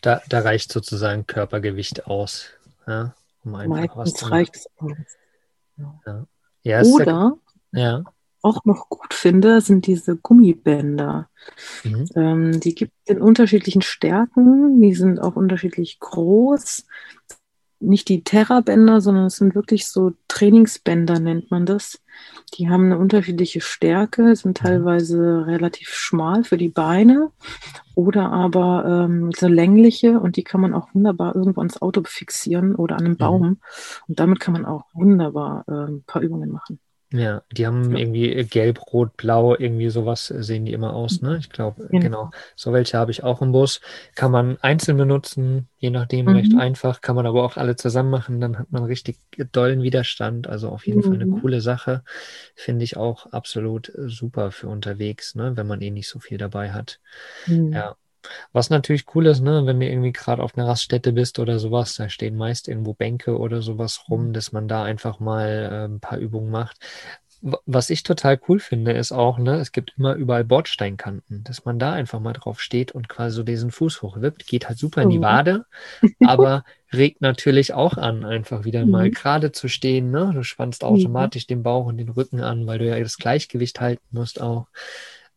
Da, 0.03 0.21
da, 0.29 0.41
reicht 0.41 0.73
sozusagen 0.73 1.27
Körpergewicht 1.27 2.07
aus, 2.07 2.47
ja, 2.87 3.15
um 3.45 3.55
einfach 3.55 3.97
Meistens 3.97 4.15
was 4.15 4.21
zu 4.21 4.27
reicht 4.27 4.57
es 4.57 4.67
aus. 4.79 4.93
Ja. 6.05 6.27
Ja, 6.65 6.83
Oder 6.83 7.39
ja. 7.73 8.03
auch 8.43 8.65
noch 8.65 8.89
gut 8.89 9.15
finde, 9.15 9.61
sind 9.61 9.87
diese 9.87 10.17
Gummibänder. 10.17 11.29
Mhm. 11.85 12.09
Ähm, 12.17 12.61
die 12.61 12.75
gibt 12.75 12.93
es 13.05 13.15
in 13.15 13.23
unterschiedlichen 13.23 13.83
Stärken, 13.83 14.81
die 14.81 14.95
sind 14.95 15.21
auch 15.21 15.37
unterschiedlich 15.37 16.01
groß 16.01 16.85
nicht 17.81 18.09
die 18.09 18.25
Terra-Bänder, 18.25 19.01
sondern 19.01 19.27
es 19.27 19.37
sind 19.37 19.55
wirklich 19.55 19.87
so 19.87 20.13
Trainingsbänder, 20.29 21.21
nennt 21.21 21.51
man 21.51 21.67
das. 21.67 22.01
Die 22.55 22.69
haben 22.69 22.87
eine 22.87 22.99
unterschiedliche 22.99 23.61
Stärke, 23.61 24.35
sind 24.35 24.61
mhm. 24.61 24.67
teilweise 24.67 25.47
relativ 25.47 25.91
schmal 25.91 26.45
für 26.45 26.57
die 26.57 26.69
Beine 26.69 27.31
oder 27.95 28.33
aber 28.33 29.07
ähm, 29.07 29.31
so 29.37 29.47
längliche 29.47 30.19
und 30.19 30.37
die 30.37 30.45
kann 30.45 30.61
man 30.61 30.75
auch 30.75 30.95
wunderbar 30.95 31.37
irgendwo 31.37 31.61
ans 31.61 31.81
Auto 31.81 32.03
fixieren 32.05 32.75
oder 32.75 32.97
an 32.97 33.05
einem 33.05 33.13
mhm. 33.13 33.19
Baum. 33.19 33.61
Und 34.09 34.19
damit 34.19 34.41
kann 34.41 34.55
man 34.55 34.65
auch 34.65 34.85
wunderbar 34.95 35.65
äh, 35.69 35.91
ein 35.91 36.03
paar 36.05 36.23
Übungen 36.23 36.51
machen. 36.51 36.81
Ja, 37.11 37.43
die 37.51 37.67
haben 37.67 37.93
ja. 37.93 37.99
irgendwie 37.99 38.45
gelb, 38.45 38.93
rot, 38.93 39.17
blau, 39.17 39.57
irgendwie 39.57 39.89
sowas 39.89 40.27
sehen 40.27 40.67
die 40.67 40.75
immer 40.75 40.93
aus, 40.93 41.23
ne? 41.23 41.39
Ich 41.39 41.49
glaube, 41.49 41.89
ja. 41.91 42.01
genau. 42.01 42.31
So 42.55 42.75
welche 42.75 42.99
habe 42.99 43.11
ich 43.11 43.25
auch 43.25 43.41
im 43.41 43.53
Bus. 43.53 43.81
Kann 44.15 44.31
man 44.31 44.59
einzeln 44.61 44.99
benutzen, 44.99 45.69
je 45.79 45.89
nachdem 45.89 46.27
mhm. 46.27 46.37
recht 46.37 46.55
einfach, 46.55 47.01
kann 47.01 47.17
man 47.17 47.25
aber 47.25 47.45
auch 47.45 47.57
alle 47.57 47.77
zusammen 47.77 48.11
machen, 48.11 48.41
dann 48.41 48.59
hat 48.59 48.71
man 48.73 48.85
richtig 48.85 49.19
dollen 49.53 49.83
Widerstand. 49.83 50.49
Also 50.49 50.69
auf 50.69 50.87
jeden 50.87 50.99
mhm. 50.99 51.05
Fall 51.05 51.15
eine 51.15 51.27
mhm. 51.27 51.41
coole 51.41 51.63
Sache. 51.63 52.03
Finde 52.55 52.85
ich 52.85 52.99
auch 52.99 53.33
absolut 53.33 53.91
super 53.97 54.51
für 54.51 54.69
unterwegs, 54.69 55.35
ne? 55.35 55.57
Wenn 55.57 55.67
man 55.67 55.81
eh 55.81 55.91
nicht 55.91 56.09
so 56.09 56.19
viel 56.19 56.37
dabei 56.37 56.73
hat. 56.73 57.01
Mhm. 57.47 57.73
Ja. 57.73 57.97
Was 58.53 58.71
natürlich 58.71 59.07
cool 59.15 59.27
ist, 59.27 59.41
ne, 59.41 59.67
wenn 59.67 59.81
du 59.81 59.87
irgendwie 59.87 60.13
gerade 60.13 60.43
auf 60.43 60.57
einer 60.57 60.67
Raststätte 60.67 61.13
bist 61.13 61.39
oder 61.39 61.59
sowas, 61.59 61.95
da 61.97 62.09
stehen 62.09 62.37
meist 62.37 62.69
irgendwo 62.69 62.95
Bänke 62.95 63.39
oder 63.39 63.63
sowas 63.63 64.05
rum, 64.09 64.29
mhm. 64.29 64.33
dass 64.33 64.53
man 64.53 64.69
da 64.69 64.85
einfach 64.85 65.21
mal 65.21 65.49
äh, 65.49 65.85
ein 65.85 66.01
paar 66.01 66.19
Übungen 66.19 66.51
macht. 66.51 66.79
Was 67.41 67.89
ich 67.91 68.03
total 68.03 68.41
cool 68.49 68.59
finde, 68.59 68.93
ist 68.93 69.13
auch, 69.13 69.39
ne, 69.39 69.57
es 69.57 69.71
gibt 69.71 69.95
immer 69.97 70.15
überall 70.15 70.43
Bordsteinkanten, 70.45 71.45
dass 71.45 71.65
man 71.65 71.79
da 71.79 71.93
einfach 71.93 72.19
mal 72.19 72.33
drauf 72.33 72.61
steht 72.61 72.91
und 72.91 73.09
quasi 73.09 73.37
so 73.37 73.43
diesen 73.45 73.71
Fuß 73.71 74.03
hochwippt. 74.03 74.45
Geht 74.47 74.69
halt 74.69 74.79
super 74.79 75.03
in 75.03 75.11
die 75.11 75.19
mhm. 75.19 75.23
Wade, 75.23 75.67
aber 76.27 76.65
regt 76.93 77.21
natürlich 77.21 77.75
auch 77.75 77.97
an, 77.97 78.25
einfach 78.25 78.65
wieder 78.65 78.85
mal 78.87 79.07
mhm. 79.07 79.13
gerade 79.13 79.53
zu 79.53 79.69
stehen. 79.69 80.11
Ne? 80.11 80.33
Du 80.35 80.43
spannst 80.43 80.83
mhm. 80.83 80.89
automatisch 80.89 81.47
den 81.47 81.63
Bauch 81.63 81.87
und 81.87 81.99
den 81.99 82.09
Rücken 82.09 82.41
an, 82.41 82.67
weil 82.67 82.81
du 82.81 82.89
ja 82.89 82.99
das 82.99 83.19
Gleichgewicht 83.19 83.81
halten 83.81 84.05
musst 84.11 84.41
auch. 84.41 84.67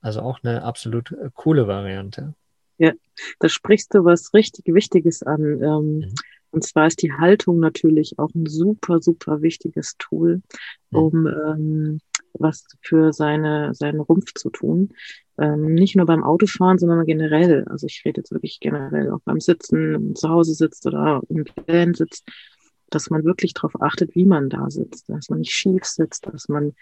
Also 0.02 0.22
auch 0.22 0.40
eine 0.42 0.64
absolut 0.64 1.12
äh, 1.12 1.30
coole 1.34 1.68
Variante. 1.68 2.34
Ja, 2.82 2.94
da 3.40 3.48
sprichst 3.48 3.94
du 3.94 4.04
was 4.04 4.34
richtig 4.34 4.66
Wichtiges 4.74 5.22
an. 5.22 5.62
Ähm, 5.62 5.98
mhm. 5.98 6.16
Und 6.50 6.64
zwar 6.64 6.88
ist 6.88 7.04
die 7.04 7.14
Haltung 7.14 7.60
natürlich 7.60 8.18
auch 8.18 8.34
ein 8.34 8.48
super, 8.48 9.02
super 9.02 9.44
wichtiges 9.44 9.96
Tool, 10.00 10.42
mhm. 10.90 10.98
um 10.98 11.28
ähm, 11.28 12.02
was 12.34 12.66
für 12.82 13.14
seine, 13.14 13.76
seinen 13.76 14.00
Rumpf 14.00 14.34
zu 14.34 14.50
tun. 14.50 14.90
Ähm, 15.38 15.76
nicht 15.76 15.96
nur 15.96 16.08
beim 16.08 16.24
Autofahren, 16.24 16.80
sondern 16.80 17.06
generell. 17.06 17.66
Also 17.66 17.86
ich 17.86 18.02
rede 18.04 18.22
jetzt 18.22 18.32
wirklich 18.32 18.60
generell 18.60 19.12
auch 19.12 19.22
beim 19.26 19.40
Sitzen, 19.40 19.94
wenn 19.94 20.04
man 20.06 20.16
zu 20.16 20.30
Hause 20.30 20.56
sitzt 20.56 20.88
oder 20.88 21.22
im 21.30 21.46
Van 21.68 21.94
sitzt 21.94 22.28
dass 22.94 23.10
man 23.10 23.24
wirklich 23.24 23.54
darauf 23.54 23.82
achtet, 23.82 24.16
wie 24.16 24.26
man 24.26 24.50
da 24.50 24.70
sitzt, 24.70 25.10
dass 25.10 25.30
man 25.30 25.40
nicht 25.40 25.54
schief 25.54 25.84
sitzt, 25.84 26.28
dass 26.28 26.50
man 26.50 26.74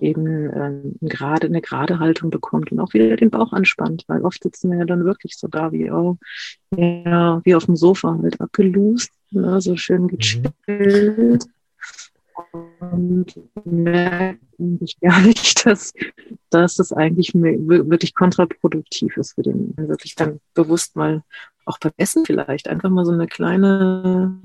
eben 0.00 0.26
ähm, 0.26 0.96
gerade 1.00 1.46
eine 1.46 1.60
gerade 1.60 1.98
Haltung 1.98 2.30
bekommt 2.30 2.72
und 2.72 2.80
auch 2.80 2.92
wieder 2.94 3.16
den 3.16 3.30
Bauch 3.30 3.52
anspannt, 3.52 4.04
weil 4.08 4.22
oft 4.22 4.42
sitzen 4.42 4.70
wir 4.70 4.78
ja 4.78 4.84
dann 4.84 5.04
wirklich 5.04 5.36
so 5.36 5.48
da 5.48 5.72
wie, 5.72 5.90
oh, 5.90 6.16
ja, 6.76 7.40
wie 7.44 7.54
auf 7.54 7.66
dem 7.66 7.76
Sofa 7.76 8.18
halt 8.22 8.40
abgelust, 8.40 9.12
ne, 9.30 9.60
so 9.60 9.76
schön 9.76 10.02
mhm. 10.02 10.08
gechillt. 10.08 11.46
Und 12.80 13.34
merken 13.64 14.38
ich 14.80 14.98
gar 15.00 15.20
nicht, 15.20 15.66
dass, 15.66 15.92
dass 16.50 16.76
das 16.76 16.92
eigentlich 16.92 17.34
wirklich 17.34 18.14
kontraproduktiv 18.14 19.16
ist 19.16 19.34
für 19.34 19.42
den, 19.42 19.74
wirklich 19.76 20.14
dann 20.14 20.40
bewusst 20.54 20.96
mal 20.96 21.22
auch 21.64 21.78
beim 21.78 21.92
Essen 21.96 22.24
vielleicht 22.24 22.68
einfach 22.68 22.90
mal 22.90 23.04
so 23.04 23.12
eine 23.12 23.26
kleine 23.26 24.40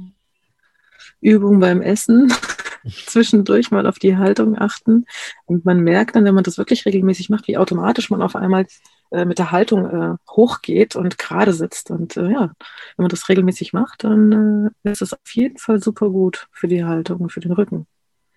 Übung 1.24 1.60
beim 1.60 1.82
Essen, 1.82 2.32
zwischendurch 3.06 3.72
mal 3.72 3.88
auf 3.88 4.00
die 4.00 4.18
Haltung 4.18 4.58
achten. 4.58 5.06
Und 5.46 5.66
man 5.66 5.80
merkt 5.80 6.16
dann, 6.16 6.26
wenn 6.26 6.36
man 6.36 6.44
das 6.44 6.58
wirklich 6.58 6.86
regelmäßig 6.86 7.30
macht, 7.30 7.48
wie 7.48 7.58
automatisch 7.58 8.10
man 8.10 8.22
auf 8.22 8.36
einmal 8.36 8.66
äh, 9.12 9.26
mit 9.26 9.40
der 9.40 9.52
Haltung 9.52 9.86
äh, 9.86 10.16
hochgeht 10.30 10.96
und 10.96 11.18
gerade 11.18 11.54
sitzt. 11.54 11.92
Und 11.92 12.18
äh, 12.18 12.32
ja, 12.32 12.52
wenn 12.96 13.04
man 13.04 13.10
das 13.10 13.30
regelmäßig 13.30 13.74
macht, 13.74 14.04
dann 14.04 14.72
äh, 14.84 14.92
ist 14.92 15.02
es 15.02 15.14
auf 15.14 15.34
jeden 15.34 15.58
Fall 15.58 15.82
super 15.82 16.10
gut 16.10 16.48
für 16.52 16.68
die 16.68 16.84
Haltung 16.84 17.22
und 17.22 17.32
für 17.32 17.40
den 17.40 17.54
Rücken. 17.54 17.88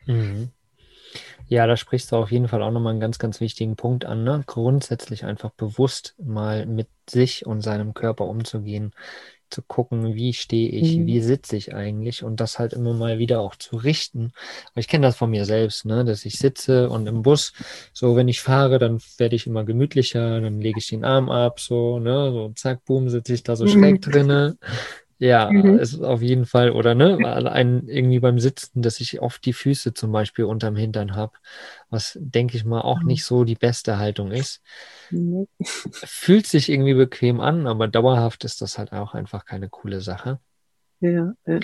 Mhm. 0.06 0.50
Ja, 1.48 1.66
da 1.66 1.76
sprichst 1.76 2.10
du 2.10 2.16
auf 2.16 2.32
jeden 2.32 2.48
Fall 2.48 2.62
auch 2.62 2.72
nochmal 2.72 2.90
einen 2.90 3.00
ganz, 3.00 3.18
ganz 3.18 3.40
wichtigen 3.40 3.76
Punkt 3.76 4.04
an. 4.04 4.24
Ne? 4.24 4.42
Grundsätzlich 4.46 5.24
einfach 5.24 5.50
bewusst 5.50 6.16
mal 6.18 6.66
mit 6.66 6.88
sich 7.08 7.46
und 7.46 7.62
seinem 7.62 7.94
Körper 7.94 8.26
umzugehen 8.26 8.92
zu 9.50 9.62
gucken, 9.62 10.14
wie 10.14 10.32
stehe 10.32 10.68
ich, 10.68 10.96
mhm. 10.96 11.06
wie 11.06 11.20
sitze 11.20 11.56
ich 11.56 11.74
eigentlich 11.74 12.22
und 12.24 12.40
das 12.40 12.58
halt 12.58 12.72
immer 12.72 12.94
mal 12.94 13.18
wieder 13.18 13.40
auch 13.40 13.54
zu 13.56 13.76
richten. 13.76 14.32
Aber 14.72 14.80
ich 14.80 14.88
kenne 14.88 15.06
das 15.06 15.16
von 15.16 15.30
mir 15.30 15.44
selbst, 15.44 15.84
ne, 15.84 16.04
dass 16.04 16.24
ich 16.24 16.38
sitze 16.38 16.88
und 16.90 17.06
im 17.06 17.22
Bus, 17.22 17.52
so 17.92 18.16
wenn 18.16 18.28
ich 18.28 18.40
fahre, 18.40 18.78
dann 18.78 19.00
werde 19.18 19.36
ich 19.36 19.46
immer 19.46 19.64
gemütlicher, 19.64 20.40
dann 20.40 20.60
lege 20.60 20.78
ich 20.78 20.88
den 20.88 21.04
Arm 21.04 21.30
ab, 21.30 21.60
so, 21.60 21.98
ne, 21.98 22.30
so 22.32 22.52
zack, 22.54 22.84
boom, 22.84 23.08
sitze 23.08 23.34
ich 23.34 23.42
da 23.42 23.56
so 23.56 23.64
mhm. 23.64 23.68
schräg 23.68 24.02
drinne. 24.02 24.58
Ja, 25.18 25.50
mhm. 25.50 25.78
ist 25.78 26.02
auf 26.02 26.20
jeden 26.20 26.44
Fall, 26.44 26.70
oder 26.70 26.94
ne, 26.94 27.16
ein, 27.50 27.88
irgendwie 27.88 28.20
beim 28.20 28.38
Sitzen, 28.38 28.82
dass 28.82 29.00
ich 29.00 29.20
oft 29.22 29.44
die 29.46 29.54
Füße 29.54 29.94
zum 29.94 30.12
Beispiel 30.12 30.44
unterm 30.44 30.76
Hintern 30.76 31.14
habe, 31.16 31.32
was 31.88 32.18
denke 32.20 32.56
ich 32.56 32.66
mal 32.66 32.82
auch 32.82 33.00
mhm. 33.00 33.06
nicht 33.06 33.24
so 33.24 33.44
die 33.44 33.54
beste 33.54 33.98
Haltung 33.98 34.30
ist. 34.30 34.62
Mhm. 35.10 35.46
Fühlt 35.58 36.46
sich 36.46 36.68
irgendwie 36.68 36.94
bequem 36.94 37.40
an, 37.40 37.66
aber 37.66 37.88
dauerhaft 37.88 38.44
ist 38.44 38.60
das 38.60 38.76
halt 38.76 38.92
auch 38.92 39.14
einfach 39.14 39.46
keine 39.46 39.70
coole 39.70 40.02
Sache. 40.02 40.38
Ja, 41.00 41.32
ja. 41.46 41.60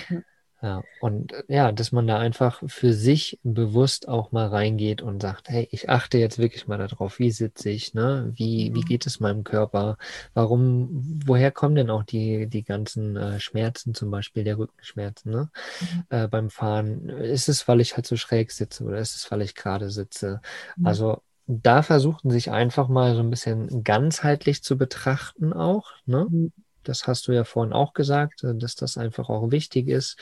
Ja, 0.63 0.81
und 1.01 1.33
äh, 1.33 1.43
ja, 1.49 1.73
dass 1.73 1.91
man 1.91 2.07
da 2.07 2.19
einfach 2.19 2.63
für 2.67 2.93
sich 2.93 3.37
bewusst 3.43 4.07
auch 4.07 4.31
mal 4.31 4.47
reingeht 4.47 5.01
und 5.01 5.21
sagt, 5.21 5.49
hey, 5.49 5.67
ich 5.71 5.89
achte 5.89 6.17
jetzt 6.17 6.39
wirklich 6.39 6.67
mal 6.67 6.77
darauf, 6.77 7.19
wie 7.19 7.31
sitze 7.31 7.69
ich, 7.69 7.93
ne? 7.93 8.31
Wie, 8.33 8.73
wie 8.73 8.79
mhm. 8.79 8.85
geht 8.85 9.05
es 9.05 9.19
meinem 9.19 9.43
Körper? 9.43 9.97
Warum, 10.33 11.21
woher 11.25 11.51
kommen 11.51 11.75
denn 11.75 11.89
auch 11.89 12.03
die, 12.03 12.47
die 12.47 12.63
ganzen 12.63 13.17
äh, 13.17 13.41
Schmerzen, 13.41 13.93
zum 13.93 14.09
Beispiel 14.09 14.45
der 14.45 14.57
Rückenschmerzen, 14.57 15.31
ne? 15.31 15.49
Mhm. 15.81 16.03
Äh, 16.09 16.27
beim 16.29 16.49
Fahren? 16.49 17.09
Ist 17.09 17.49
es, 17.49 17.67
weil 17.67 17.81
ich 17.81 17.97
halt 17.97 18.07
so 18.07 18.15
schräg 18.15 18.51
sitze 18.51 18.85
oder 18.85 18.99
ist 18.99 19.17
es, 19.17 19.29
weil 19.29 19.41
ich 19.41 19.55
gerade 19.55 19.89
sitze? 19.89 20.39
Mhm. 20.77 20.87
Also 20.87 21.21
da 21.45 21.83
versuchten 21.83 22.31
sich 22.31 22.51
einfach 22.51 22.87
mal 22.87 23.15
so 23.15 23.19
ein 23.19 23.29
bisschen 23.29 23.83
ganzheitlich 23.83 24.63
zu 24.63 24.77
betrachten 24.77 25.51
auch, 25.51 25.91
ne? 26.05 26.25
Mhm. 26.29 26.53
Das 26.83 27.07
hast 27.07 27.27
du 27.27 27.31
ja 27.31 27.43
vorhin 27.43 27.73
auch 27.73 27.93
gesagt, 27.93 28.43
äh, 28.43 28.55
dass 28.55 28.75
das 28.75 28.97
einfach 28.97 29.29
auch 29.29 29.51
wichtig 29.51 29.87
ist. 29.87 30.17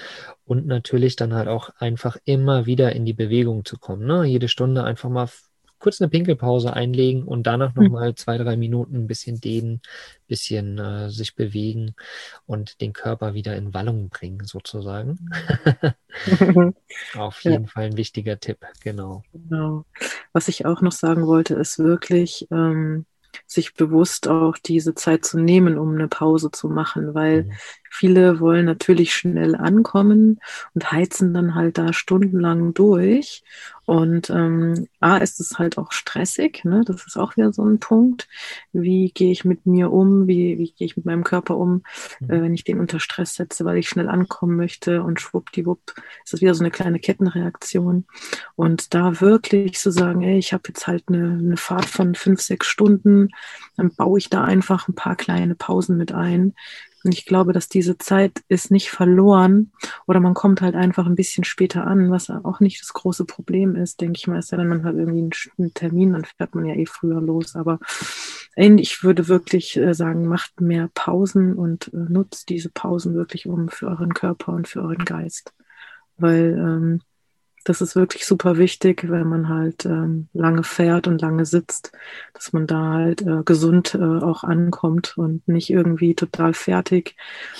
Und 0.45 0.65
natürlich 0.67 1.15
dann 1.15 1.33
halt 1.33 1.47
auch 1.47 1.69
einfach 1.77 2.17
immer 2.25 2.65
wieder 2.65 2.93
in 2.93 3.05
die 3.05 3.13
Bewegung 3.13 3.65
zu 3.65 3.77
kommen. 3.77 4.05
Ne? 4.05 4.25
Jede 4.25 4.47
Stunde 4.47 4.83
einfach 4.83 5.09
mal 5.09 5.27
kurz 5.81 5.99
eine 5.99 6.09
Pinkelpause 6.09 6.73
einlegen 6.73 7.23
und 7.23 7.43
danach 7.43 7.75
mhm. 7.75 7.83
nochmal 7.83 8.15
zwei, 8.15 8.37
drei 8.37 8.55
Minuten 8.55 8.95
ein 8.95 9.07
bisschen 9.07 9.41
dehnen, 9.41 9.73
ein 9.73 10.27
bisschen 10.27 10.77
äh, 10.77 11.09
sich 11.09 11.35
bewegen 11.35 11.95
und 12.45 12.79
den 12.79 12.93
Körper 12.93 13.33
wieder 13.33 13.55
in 13.57 13.73
Wallung 13.73 14.09
bringen, 14.09 14.45
sozusagen. 14.45 15.17
Auf 17.15 17.43
jeden 17.43 17.65
ja. 17.65 17.69
Fall 17.69 17.85
ein 17.85 17.97
wichtiger 17.97 18.39
Tipp, 18.39 18.59
genau. 18.81 19.23
Genau. 19.33 19.85
Was 20.31 20.47
ich 20.47 20.65
auch 20.65 20.81
noch 20.81 20.91
sagen 20.91 21.25
wollte, 21.27 21.55
ist 21.55 21.79
wirklich, 21.79 22.47
ähm, 22.51 23.05
sich 23.45 23.73
bewusst 23.73 24.27
auch 24.27 24.57
diese 24.57 24.93
Zeit 24.93 25.25
zu 25.25 25.39
nehmen, 25.39 25.77
um 25.77 25.93
eine 25.93 26.07
Pause 26.07 26.51
zu 26.51 26.69
machen, 26.69 27.13
weil 27.13 27.43
mhm. 27.43 27.51
Viele 27.91 28.39
wollen 28.39 28.65
natürlich 28.65 29.13
schnell 29.13 29.55
ankommen 29.55 30.39
und 30.73 30.91
heizen 30.91 31.33
dann 31.33 31.53
halt 31.53 31.77
da 31.77 31.93
stundenlang 31.93 32.73
durch 32.73 33.43
und 33.91 34.29
ähm, 34.29 34.87
A 35.01 35.17
ist 35.17 35.41
es 35.41 35.59
halt 35.59 35.77
auch 35.77 35.91
stressig, 35.91 36.63
ne? 36.63 36.83
das 36.85 37.05
ist 37.07 37.17
auch 37.17 37.35
wieder 37.35 37.51
so 37.51 37.65
ein 37.65 37.79
Punkt. 37.79 38.29
Wie 38.71 39.11
gehe 39.11 39.33
ich 39.33 39.43
mit 39.43 39.65
mir 39.65 39.91
um, 39.91 40.27
wie, 40.27 40.57
wie 40.59 40.71
gehe 40.71 40.85
ich 40.85 40.95
mit 40.95 41.05
meinem 41.05 41.25
Körper 41.25 41.57
um, 41.57 41.83
mhm. 42.21 42.29
äh, 42.29 42.41
wenn 42.41 42.53
ich 42.53 42.63
den 42.63 42.79
unter 42.79 43.01
Stress 43.01 43.35
setze, 43.35 43.65
weil 43.65 43.77
ich 43.77 43.89
schnell 43.89 44.07
ankommen 44.07 44.55
möchte 44.55 45.03
und 45.03 45.19
schwuppdiwupp 45.19 45.93
ist 46.23 46.31
das 46.31 46.39
wieder 46.39 46.55
so 46.55 46.63
eine 46.63 46.71
kleine 46.71 46.99
Kettenreaktion. 46.99 48.05
Und 48.55 48.93
da 48.93 49.19
wirklich 49.19 49.77
zu 49.77 49.91
sagen, 49.91 50.21
ey, 50.21 50.37
ich 50.37 50.53
habe 50.53 50.63
jetzt 50.67 50.87
halt 50.87 51.05
eine, 51.07 51.39
eine 51.39 51.57
Fahrt 51.57 51.85
von 51.85 52.15
fünf, 52.15 52.39
sechs 52.39 52.67
Stunden, 52.67 53.27
dann 53.75 53.93
baue 53.93 54.19
ich 54.19 54.29
da 54.29 54.45
einfach 54.45 54.87
ein 54.87 54.95
paar 54.95 55.17
kleine 55.17 55.55
Pausen 55.55 55.97
mit 55.97 56.13
ein, 56.13 56.53
und 57.03 57.13
ich 57.13 57.25
glaube, 57.25 57.51
dass 57.53 57.67
diese 57.67 57.97
Zeit 57.97 58.43
ist 58.47 58.69
nicht 58.69 58.91
verloren 58.91 59.71
oder 60.05 60.19
man 60.19 60.33
kommt 60.33 60.61
halt 60.61 60.75
einfach 60.75 61.05
ein 61.05 61.15
bisschen 61.15 61.43
später 61.43 61.87
an, 61.87 62.11
was 62.11 62.29
auch 62.29 62.59
nicht 62.59 62.81
das 62.81 62.93
große 62.93 63.25
Problem 63.25 63.75
ist, 63.75 64.01
denke 64.01 64.17
ich 64.17 64.27
mal. 64.27 64.39
Ist 64.39 64.51
ja, 64.51 64.57
wenn 64.57 64.67
man 64.67 64.83
hat 64.83 64.95
irgendwie 64.95 65.29
einen 65.57 65.73
Termin, 65.73 66.13
dann 66.13 66.25
fährt 66.25 66.53
man 66.53 66.65
ja 66.65 66.75
eh 66.75 66.85
früher 66.85 67.19
los. 67.19 67.55
Aber 67.55 67.79
ich 68.55 69.03
würde 69.03 69.27
wirklich 69.27 69.77
äh, 69.77 69.93
sagen, 69.93 70.27
macht 70.27 70.61
mehr 70.61 70.89
Pausen 70.93 71.55
und 71.55 71.91
äh, 71.93 71.97
nutzt 71.97 72.49
diese 72.49 72.69
Pausen 72.69 73.15
wirklich 73.15 73.47
um 73.47 73.69
für 73.69 73.87
euren 73.87 74.13
Körper 74.13 74.53
und 74.53 74.67
für 74.67 74.81
euren 74.81 75.05
Geist. 75.05 75.53
Weil 76.17 76.55
ähm, 76.57 77.01
das 77.63 77.81
ist 77.81 77.95
wirklich 77.95 78.25
super 78.25 78.57
wichtig, 78.57 79.09
wenn 79.09 79.27
man 79.27 79.49
halt 79.49 79.85
ähm, 79.85 80.27
lange 80.33 80.63
fährt 80.63 81.07
und 81.07 81.21
lange 81.21 81.45
sitzt, 81.45 81.91
dass 82.33 82.53
man 82.53 82.67
da 82.67 82.93
halt 82.93 83.21
äh, 83.21 83.43
gesund 83.43 83.95
äh, 83.95 83.99
auch 83.99 84.43
ankommt 84.43 85.17
und 85.17 85.47
nicht 85.47 85.69
irgendwie 85.69 86.15
total 86.15 86.53
fertig, 86.53 87.15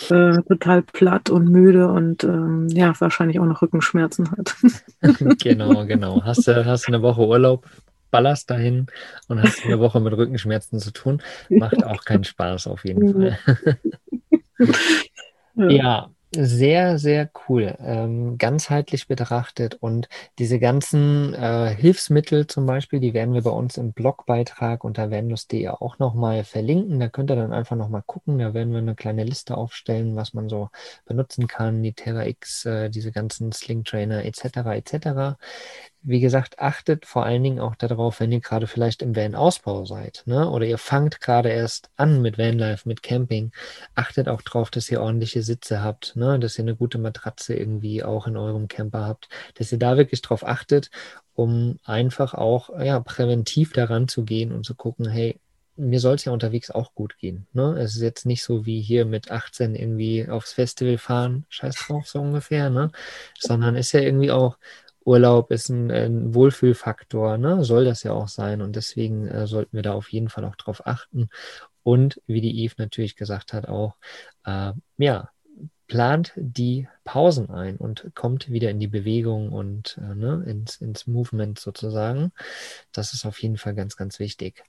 äh, 0.09 0.41
total 0.47 0.81
platt 0.81 1.29
und 1.29 1.49
müde 1.49 1.89
und 1.89 2.23
ähm, 2.23 2.67
ja, 2.69 2.93
wahrscheinlich 2.99 3.39
auch 3.39 3.45
noch 3.45 3.61
Rückenschmerzen 3.61 4.31
hat. 4.31 4.55
genau, 5.41 5.85
genau. 5.85 6.23
Hast 6.23 6.47
du, 6.47 6.65
hast 6.65 6.87
eine 6.87 7.01
Woche 7.01 7.25
Urlaub, 7.25 7.67
ballerst 8.11 8.49
dahin 8.49 8.87
und 9.27 9.41
hast 9.41 9.65
eine 9.65 9.79
Woche 9.79 9.99
mit 9.99 10.13
Rückenschmerzen 10.13 10.79
zu 10.79 10.91
tun, 10.91 11.21
macht 11.49 11.83
auch 11.83 12.03
keinen 12.03 12.23
Spaß 12.23 12.67
auf 12.67 12.85
jeden 12.85 13.13
Fall. 13.13 13.39
ja. 15.55 15.69
ja. 15.69 16.11
Sehr, 16.33 16.97
sehr 16.97 17.29
cool. 17.49 17.75
Ähm, 17.81 18.37
ganzheitlich 18.37 19.09
betrachtet 19.09 19.75
und 19.75 20.07
diese 20.39 20.59
ganzen 20.59 21.33
äh, 21.33 21.75
Hilfsmittel 21.75 22.47
zum 22.47 22.65
Beispiel, 22.65 23.01
die 23.01 23.13
werden 23.13 23.33
wir 23.33 23.41
bei 23.41 23.49
uns 23.49 23.75
im 23.75 23.91
Blogbeitrag 23.91 24.85
unter 24.85 25.11
vanlust.de 25.11 25.67
auch 25.67 25.99
nochmal 25.99 26.45
verlinken. 26.45 27.01
Da 27.01 27.09
könnt 27.09 27.31
ihr 27.31 27.35
dann 27.35 27.51
einfach 27.51 27.75
nochmal 27.75 28.03
gucken. 28.05 28.39
Da 28.39 28.53
werden 28.53 28.71
wir 28.71 28.79
eine 28.79 28.95
kleine 28.95 29.25
Liste 29.25 29.57
aufstellen, 29.57 30.15
was 30.15 30.33
man 30.33 30.47
so 30.47 30.69
benutzen 31.03 31.47
kann, 31.47 31.83
die 31.83 31.91
Terra 31.91 32.25
X, 32.25 32.63
äh, 32.65 32.89
diese 32.89 33.11
ganzen 33.11 33.51
Sling 33.51 33.83
Trainer 33.83 34.23
etc. 34.23 34.77
etc 34.77 35.35
wie 36.03 36.19
gesagt, 36.19 36.59
achtet 36.59 37.05
vor 37.05 37.25
allen 37.25 37.43
Dingen 37.43 37.59
auch 37.59 37.75
darauf, 37.75 38.19
wenn 38.19 38.31
ihr 38.31 38.39
gerade 38.39 38.67
vielleicht 38.67 39.01
im 39.01 39.15
Van-Ausbau 39.15 39.85
seid, 39.85 40.23
ne? 40.25 40.49
Oder 40.49 40.65
ihr 40.65 40.77
fangt 40.77 41.21
gerade 41.21 41.49
erst 41.49 41.89
an 41.95 42.21
mit 42.21 42.37
Vanlife, 42.37 42.87
mit 42.87 43.03
Camping. 43.03 43.51
Achtet 43.95 44.27
auch 44.27 44.41
darauf, 44.41 44.71
dass 44.71 44.89
ihr 44.89 45.01
ordentliche 45.01 45.43
Sitze 45.43 45.83
habt, 45.83 46.15
ne? 46.15 46.39
Dass 46.39 46.57
ihr 46.57 46.63
eine 46.63 46.75
gute 46.75 46.97
Matratze 46.97 47.53
irgendwie 47.53 48.03
auch 48.03 48.27
in 48.27 48.37
eurem 48.37 48.67
Camper 48.67 49.05
habt, 49.05 49.29
dass 49.55 49.71
ihr 49.71 49.79
da 49.79 49.97
wirklich 49.97 50.21
drauf 50.21 50.45
achtet 50.45 50.89
um 51.33 51.79
einfach 51.85 52.33
auch 52.33 52.69
ja, 52.79 52.99
präventiv 52.99 53.73
daran 53.73 54.07
zu 54.07 54.23
gehen 54.23 54.51
und 54.51 54.65
zu 54.65 54.75
gucken, 54.75 55.07
hey, 55.07 55.39
mir 55.75 55.99
soll 55.99 56.15
es 56.15 56.25
ja 56.25 56.31
unterwegs 56.31 56.69
auch 56.69 56.93
gut 56.93 57.17
gehen. 57.17 57.47
Ne? 57.53 57.77
Es 57.79 57.95
ist 57.95 58.01
jetzt 58.01 58.25
nicht 58.25 58.43
so 58.43 58.65
wie 58.65 58.81
hier 58.81 59.05
mit 59.05 59.31
18 59.31 59.73
irgendwie 59.73 60.27
aufs 60.29 60.53
Festival 60.53 60.97
fahren, 60.97 61.45
scheiß 61.49 61.75
drauf, 61.75 62.07
so 62.07 62.19
ungefähr, 62.19 62.69
ne? 62.69 62.91
Sondern 63.39 63.75
ist 63.75 63.93
ja 63.93 64.01
irgendwie 64.01 64.31
auch, 64.31 64.57
Urlaub 65.05 65.51
ist 65.51 65.69
ein, 65.69 65.91
ein 65.91 66.33
Wohlfühlfaktor, 66.33 67.37
ne? 67.37 67.63
Soll 67.63 67.85
das 67.85 68.03
ja 68.03 68.13
auch 68.13 68.27
sein. 68.27 68.61
Und 68.61 68.75
deswegen 68.75 69.27
äh, 69.27 69.47
sollten 69.47 69.75
wir 69.75 69.83
da 69.83 69.93
auf 69.93 70.11
jeden 70.11 70.29
Fall 70.29 70.45
auch 70.45 70.55
drauf 70.55 70.85
achten. 70.85 71.29
Und 71.83 72.21
wie 72.27 72.41
die 72.41 72.63
Eve 72.63 72.75
natürlich 72.77 73.15
gesagt 73.15 73.53
hat, 73.53 73.67
auch, 73.67 73.95
äh, 74.45 74.73
ja, 74.97 75.29
plant 75.87 76.31
die 76.37 76.87
Pausen 77.03 77.49
ein 77.49 77.75
und 77.75 78.11
kommt 78.15 78.49
wieder 78.49 78.69
in 78.69 78.79
die 78.79 78.87
Bewegung 78.87 79.51
und 79.51 79.99
äh, 80.01 80.15
ne, 80.15 80.41
ins, 80.47 80.77
ins 80.77 81.05
Movement 81.05 81.59
sozusagen. 81.59 82.31
Das 82.93 83.13
ist 83.13 83.25
auf 83.25 83.41
jeden 83.41 83.57
Fall 83.57 83.75
ganz, 83.75 83.97
ganz 83.97 84.17
wichtig. 84.17 84.63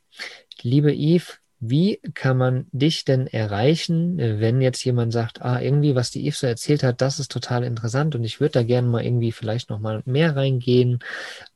Liebe 0.63 0.93
Eve, 0.93 1.35
wie 1.65 2.01
kann 2.15 2.37
man 2.37 2.67
dich 2.73 3.05
denn 3.05 3.29
erreichen, 3.29 4.19
wenn 4.19 4.61
jetzt 4.61 4.85
jemand 4.85 5.13
sagt, 5.13 5.43
ah, 5.43 5.63
irgendwie, 5.63 5.95
was 5.95 6.11
die 6.11 6.27
Eve 6.27 6.35
so 6.35 6.49
erzählt 6.49 6.83
hat, 6.83 7.01
das 7.01 7.21
ist 7.21 7.31
total 7.31 7.63
interessant 7.63 8.17
und 8.17 8.25
ich 8.25 8.41
würde 8.41 8.55
da 8.55 8.65
gerne 8.65 8.89
mal 8.89 9.05
irgendwie 9.05 9.31
vielleicht 9.31 9.71
noch 9.71 9.79
mal 9.79 10.03
mehr 10.05 10.35
reingehen 10.35 10.99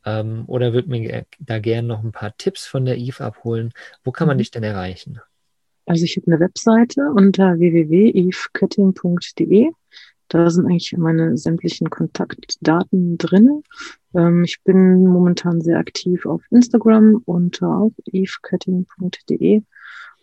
ähm, 0.05 0.45
oder 0.47 0.73
würde 0.73 0.91
mir 0.91 1.27
da 1.41 1.59
gerne 1.59 1.89
noch 1.89 2.05
ein 2.05 2.13
paar 2.13 2.37
Tipps 2.37 2.67
von 2.67 2.85
der 2.85 2.99
Eve 2.99 3.25
abholen. 3.25 3.73
Wo 4.05 4.13
kann 4.13 4.29
man 4.29 4.37
mhm. 4.37 4.39
dich 4.39 4.53
denn 4.53 4.63
erreichen? 4.63 5.19
Also 5.87 6.05
ich 6.05 6.17
habe 6.17 6.29
eine 6.29 6.39
Webseite 6.39 7.11
unter 7.13 7.59
www.evekötting.de. 7.59 9.73
Da 10.29 10.51
sind 10.51 10.67
eigentlich 10.67 10.97
meine 10.97 11.37
sämtlichen 11.37 11.91
Kontaktdaten 11.91 13.19
drin. 13.19 13.65
Ähm, 14.15 14.45
ich 14.45 14.63
bin 14.63 15.05
momentan 15.05 15.61
sehr 15.61 15.79
aktiv 15.79 16.27
auf 16.27 16.43
Instagram 16.51 17.23
unter 17.25 17.69
auch 17.69 17.93
evekötting.de. 18.05 19.63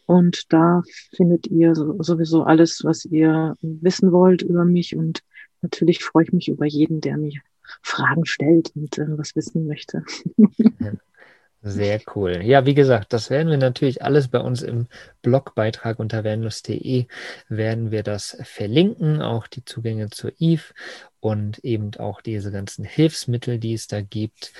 Und 0.06 0.52
da 0.52 0.84
findet 1.16 1.48
ihr 1.48 1.74
sowieso 1.76 2.44
alles, 2.44 2.84
was 2.84 3.06
ihr 3.06 3.56
wissen 3.62 4.12
wollt 4.12 4.42
über 4.42 4.66
mich. 4.66 4.96
Und 4.96 5.22
natürlich 5.62 6.04
freue 6.04 6.26
ich 6.26 6.34
mich 6.34 6.50
über 6.50 6.66
jeden, 6.66 7.02
der 7.02 7.18
mir 7.18 7.40
Fragen 7.82 8.26
stellt 8.26 8.72
und 8.76 8.98
äh, 8.98 9.18
was 9.18 9.36
wissen 9.36 9.66
möchte. 9.68 10.04
Sehr 11.66 12.02
cool. 12.14 12.42
Ja, 12.44 12.66
wie 12.66 12.74
gesagt, 12.74 13.14
das 13.14 13.30
werden 13.30 13.50
wir 13.50 13.58
natürlich 13.58 14.02
alles 14.02 14.28
bei 14.28 14.40
uns 14.40 14.64
im 14.64 14.88
Blogbeitrag 15.22 15.98
unter 15.98 16.26
vanlust.de 16.26 17.06
werden 17.48 17.90
wir 17.90 18.04
das 18.04 18.38
verlinken, 18.44 19.22
auch 19.22 19.48
die 19.48 19.64
Zugänge 19.64 20.10
zur 20.10 20.34
Eve 20.40 20.74
und 21.22 21.60
eben 21.60 21.96
auch 22.00 22.20
diese 22.22 22.52
ganzen 22.52 22.84
Hilfsmittel, 22.84 23.60
die 23.60 23.76
es 23.76 23.88
da 23.88 24.02
gibt. 24.02 24.52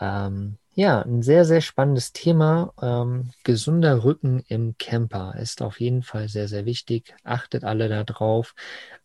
Ähm, 0.00 0.56
ja, 0.78 1.02
ein 1.02 1.22
sehr, 1.22 1.44
sehr 1.44 1.60
spannendes 1.60 2.12
Thema. 2.12 2.72
Ähm, 2.80 3.30
gesunder 3.42 4.04
Rücken 4.04 4.44
im 4.46 4.76
Camper 4.78 5.34
ist 5.36 5.60
auf 5.60 5.80
jeden 5.80 6.04
Fall 6.04 6.28
sehr, 6.28 6.46
sehr 6.46 6.66
wichtig. 6.66 7.16
Achtet 7.24 7.64
alle 7.64 7.88
da 7.88 8.04
drauf. 8.04 8.54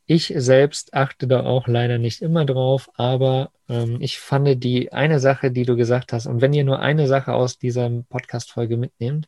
Ich 0.06 0.32
selbst 0.38 0.94
achte 0.94 1.26
da 1.26 1.44
auch 1.44 1.68
leider 1.68 1.98
nicht 1.98 2.22
immer 2.22 2.46
drauf, 2.46 2.92
aber 2.94 3.50
ähm, 3.70 3.98
ich 4.02 4.20
fand 4.20 4.64
die 4.64 4.94
eine 4.94 5.20
Sache, 5.20 5.50
die 5.50 5.66
du 5.66 5.76
gesagt 5.76 6.14
hast, 6.14 6.28
und 6.28 6.42
wenn 6.42 6.54
ihr 6.54 6.64
nur 6.64 6.78
eine 6.78 7.08
Sache 7.08 7.34
aus 7.34 7.58
dieser 7.58 7.90
Podcast-Folge 8.08 8.78
mitnehmt, 8.78 9.28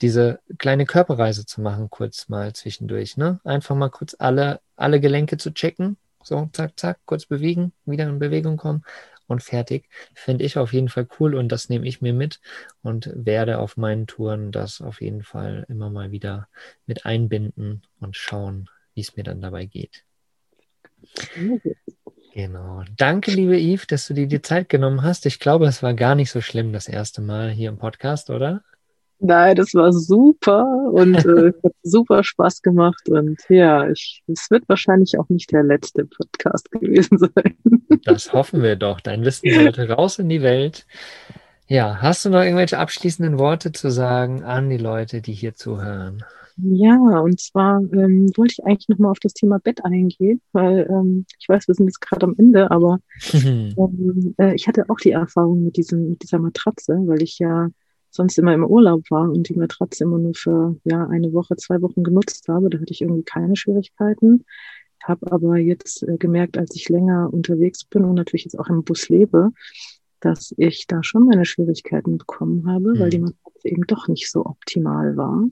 diese 0.00 0.40
kleine 0.56 0.86
Körperreise 0.86 1.44
zu 1.44 1.60
machen, 1.60 1.90
kurz 1.90 2.30
mal 2.30 2.54
zwischendurch, 2.54 3.18
ne? 3.18 3.40
Einfach 3.44 3.76
mal 3.76 3.90
kurz 3.90 4.16
alle, 4.18 4.60
alle 4.76 5.00
Gelenke 5.00 5.36
zu 5.36 5.52
checken. 5.52 5.98
So, 6.22 6.48
zack, 6.54 6.80
zack, 6.80 7.00
kurz 7.04 7.26
bewegen, 7.26 7.74
wieder 7.84 8.08
in 8.08 8.18
Bewegung 8.18 8.56
kommen 8.56 8.84
und 9.26 9.42
fertig. 9.42 9.88
Finde 10.14 10.44
ich 10.44 10.58
auf 10.58 10.72
jeden 10.72 10.88
Fall 10.88 11.06
cool 11.18 11.34
und 11.34 11.50
das 11.50 11.68
nehme 11.68 11.86
ich 11.86 12.00
mir 12.00 12.12
mit 12.12 12.40
und 12.82 13.10
werde 13.14 13.58
auf 13.58 13.76
meinen 13.76 14.06
Touren 14.06 14.52
das 14.52 14.80
auf 14.80 15.00
jeden 15.00 15.22
Fall 15.22 15.64
immer 15.68 15.90
mal 15.90 16.10
wieder 16.10 16.48
mit 16.86 17.06
einbinden 17.06 17.82
und 18.00 18.16
schauen, 18.16 18.68
wie 18.94 19.00
es 19.00 19.16
mir 19.16 19.24
dann 19.24 19.40
dabei 19.40 19.66
geht. 19.66 20.04
Genau. 22.34 22.82
Danke, 22.96 23.30
liebe 23.30 23.56
Yves, 23.56 23.86
dass 23.86 24.08
du 24.08 24.14
dir 24.14 24.26
die 24.26 24.42
Zeit 24.42 24.68
genommen 24.68 25.02
hast. 25.02 25.24
Ich 25.26 25.38
glaube, 25.38 25.66
es 25.66 25.82
war 25.82 25.94
gar 25.94 26.14
nicht 26.16 26.30
so 26.30 26.40
schlimm 26.40 26.72
das 26.72 26.88
erste 26.88 27.22
Mal 27.22 27.50
hier 27.50 27.68
im 27.68 27.78
Podcast, 27.78 28.28
oder? 28.28 28.64
Nein, 29.24 29.56
das 29.56 29.72
war 29.72 29.90
super 29.90 30.66
und 30.92 31.14
äh, 31.24 31.52
hat 31.64 31.72
super 31.82 32.22
Spaß 32.22 32.60
gemacht. 32.60 33.08
Und 33.08 33.38
ja, 33.48 33.88
es 33.88 34.50
wird 34.50 34.68
wahrscheinlich 34.68 35.18
auch 35.18 35.28
nicht 35.30 35.50
der 35.50 35.62
letzte 35.62 36.04
Podcast 36.04 36.70
gewesen 36.70 37.16
sein. 37.18 37.56
Das 38.04 38.34
hoffen 38.34 38.62
wir 38.62 38.76
doch. 38.76 39.00
Dein 39.00 39.24
Wissen 39.24 39.50
sollte 39.50 39.88
raus 39.88 40.18
in 40.18 40.28
die 40.28 40.42
Welt. 40.42 40.86
Ja, 41.66 42.02
hast 42.02 42.26
du 42.26 42.30
noch 42.30 42.42
irgendwelche 42.42 42.78
abschließenden 42.78 43.38
Worte 43.38 43.72
zu 43.72 43.90
sagen 43.90 44.44
an 44.44 44.68
die 44.68 44.76
Leute, 44.76 45.22
die 45.22 45.32
hier 45.32 45.54
zuhören? 45.54 46.22
Ja, 46.58 46.98
und 47.20 47.40
zwar 47.40 47.80
ähm, 47.80 48.30
wollte 48.36 48.56
ich 48.58 48.64
eigentlich 48.64 48.88
nochmal 48.88 49.10
auf 49.10 49.20
das 49.20 49.32
Thema 49.32 49.58
Bett 49.58 49.82
eingehen, 49.84 50.42
weil 50.52 50.86
ähm, 50.90 51.24
ich 51.40 51.48
weiß, 51.48 51.66
wir 51.66 51.74
sind 51.74 51.86
jetzt 51.86 52.00
gerade 52.00 52.26
am 52.26 52.34
Ende, 52.36 52.70
aber 52.70 52.98
ähm, 53.32 54.34
äh, 54.38 54.54
ich 54.54 54.68
hatte 54.68 54.84
auch 54.88 54.98
die 54.98 55.12
Erfahrung 55.12 55.64
mit, 55.64 55.78
diesem, 55.78 56.10
mit 56.10 56.22
dieser 56.22 56.38
Matratze, 56.38 57.00
weil 57.06 57.22
ich 57.22 57.38
ja 57.38 57.70
sonst 58.14 58.38
immer 58.38 58.54
im 58.54 58.64
Urlaub 58.64 59.10
war 59.10 59.28
und 59.28 59.48
die 59.48 59.56
Matratze 59.56 60.04
immer 60.04 60.18
nur 60.18 60.34
für 60.34 60.76
ja 60.84 61.06
eine 61.08 61.32
Woche, 61.32 61.56
zwei 61.56 61.82
Wochen 61.82 62.04
genutzt 62.04 62.46
habe. 62.48 62.70
Da 62.70 62.78
hatte 62.78 62.92
ich 62.92 63.02
irgendwie 63.02 63.24
keine 63.24 63.56
Schwierigkeiten. 63.56 64.44
Habe 65.02 65.32
aber 65.32 65.56
jetzt 65.58 66.02
äh, 66.04 66.16
gemerkt, 66.16 66.56
als 66.56 66.74
ich 66.76 66.88
länger 66.88 67.28
unterwegs 67.32 67.84
bin 67.84 68.04
und 68.04 68.14
natürlich 68.14 68.44
jetzt 68.44 68.58
auch 68.58 68.68
im 68.68 68.84
Bus 68.84 69.08
lebe, 69.08 69.50
dass 70.20 70.54
ich 70.56 70.86
da 70.86 71.02
schon 71.02 71.26
meine 71.26 71.44
Schwierigkeiten 71.44 72.16
bekommen 72.16 72.66
habe, 72.66 72.94
mhm. 72.94 72.98
weil 73.00 73.10
die 73.10 73.18
mhm. 73.18 73.24
Matratze 73.24 73.68
eben 73.68 73.82
doch 73.86 74.06
nicht 74.06 74.30
so 74.30 74.46
optimal 74.46 75.16
war. 75.16 75.48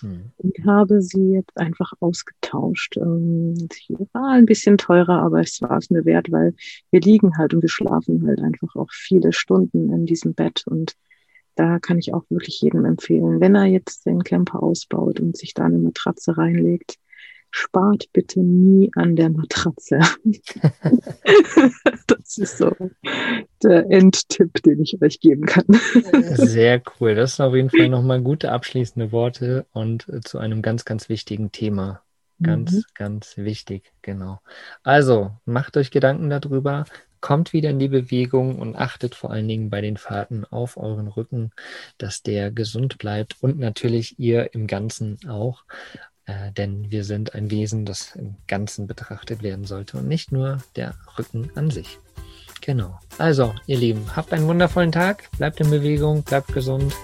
Mhm. 0.00 0.32
Und 0.38 0.64
habe 0.64 1.02
sie 1.02 1.32
jetzt 1.32 1.56
einfach 1.56 1.92
ausgetauscht. 2.00 2.96
Ähm, 2.96 3.54
sie 3.72 3.94
war 4.12 4.30
ein 4.30 4.46
bisschen 4.46 4.78
teurer, 4.78 5.20
aber 5.20 5.40
es 5.40 5.60
war 5.60 5.76
es 5.76 5.90
mir 5.90 6.06
wert, 6.06 6.32
weil 6.32 6.54
wir 6.90 7.00
liegen 7.00 7.36
halt 7.36 7.52
und 7.52 7.60
wir 7.62 7.68
schlafen 7.68 8.26
halt 8.26 8.40
einfach 8.40 8.74
auch 8.74 8.90
viele 8.90 9.34
Stunden 9.34 9.92
in 9.92 10.06
diesem 10.06 10.32
Bett 10.32 10.64
und 10.66 10.96
da 11.56 11.78
kann 11.78 11.98
ich 11.98 12.14
auch 12.14 12.24
wirklich 12.28 12.60
jedem 12.60 12.84
empfehlen, 12.84 13.40
wenn 13.40 13.54
er 13.54 13.64
jetzt 13.64 14.06
den 14.06 14.22
Camper 14.22 14.62
ausbaut 14.62 15.20
und 15.20 15.36
sich 15.36 15.54
da 15.54 15.64
eine 15.64 15.78
Matratze 15.78 16.36
reinlegt, 16.36 16.98
spart 17.50 18.08
bitte 18.12 18.40
nie 18.40 18.90
an 18.94 19.16
der 19.16 19.30
Matratze. 19.30 20.00
das 22.06 22.38
ist 22.38 22.58
so 22.58 22.74
der 23.62 23.90
Endtipp, 23.90 24.62
den 24.62 24.82
ich 24.82 25.00
euch 25.00 25.20
geben 25.20 25.46
kann. 25.46 25.64
Sehr 26.34 26.82
cool. 27.00 27.14
Das 27.14 27.36
sind 27.36 27.46
auf 27.46 27.54
jeden 27.54 27.70
Fall 27.70 27.88
nochmal 27.88 28.20
gute 28.20 28.52
abschließende 28.52 29.10
Worte 29.10 29.66
und 29.72 30.06
zu 30.24 30.38
einem 30.38 30.60
ganz, 30.60 30.84
ganz 30.84 31.08
wichtigen 31.08 31.50
Thema. 31.50 32.02
Ganz, 32.42 32.72
mhm. 32.72 32.82
ganz 32.92 33.38
wichtig, 33.38 33.94
genau. 34.02 34.40
Also 34.82 35.30
macht 35.46 35.78
euch 35.78 35.90
Gedanken 35.90 36.28
darüber, 36.28 36.84
kommt 37.26 37.52
wieder 37.52 37.70
in 37.70 37.80
die 37.80 37.88
Bewegung 37.88 38.60
und 38.60 38.76
achtet 38.76 39.16
vor 39.16 39.32
allen 39.32 39.48
Dingen 39.48 39.68
bei 39.68 39.80
den 39.80 39.96
Fahrten 39.96 40.44
auf 40.44 40.76
euren 40.76 41.08
Rücken, 41.08 41.50
dass 41.98 42.22
der 42.22 42.52
gesund 42.52 42.98
bleibt 42.98 43.34
und 43.40 43.58
natürlich 43.58 44.16
ihr 44.20 44.54
im 44.54 44.68
Ganzen 44.68 45.18
auch 45.28 45.64
äh, 46.26 46.52
denn 46.52 46.88
wir 46.88 47.02
sind 47.02 47.34
ein 47.34 47.50
Wesen, 47.50 47.84
das 47.84 48.14
im 48.14 48.36
Ganzen 48.46 48.86
betrachtet 48.86 49.42
werden 49.42 49.64
sollte 49.64 49.96
und 49.98 50.06
nicht 50.06 50.30
nur 50.30 50.58
der 50.76 50.94
Rücken 51.18 51.50
an 51.56 51.72
sich. 51.72 51.98
Genau. 52.60 53.00
Also, 53.18 53.56
ihr 53.66 53.78
Lieben, 53.78 54.14
habt 54.14 54.32
einen 54.32 54.46
wundervollen 54.46 54.92
Tag, 54.92 55.28
bleibt 55.36 55.60
in 55.60 55.70
Bewegung, 55.70 56.22
bleibt 56.22 56.52
gesund 56.52 56.94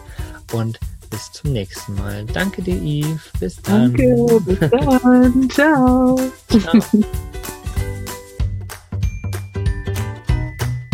und 0.52 0.78
bis 1.11 1.32
zum 1.32 1.52
nächsten 1.52 1.96
Mal. 1.96 2.26
Danke 2.26 2.62
dir, 2.62 2.76
Yves. 2.76 3.32
Bis 3.40 3.56
dann. 3.62 3.92
Danke, 3.92 4.40
bis 4.44 4.70
dann. 4.70 5.50
Ciao. 5.50 6.16
Ciao. 6.48 6.85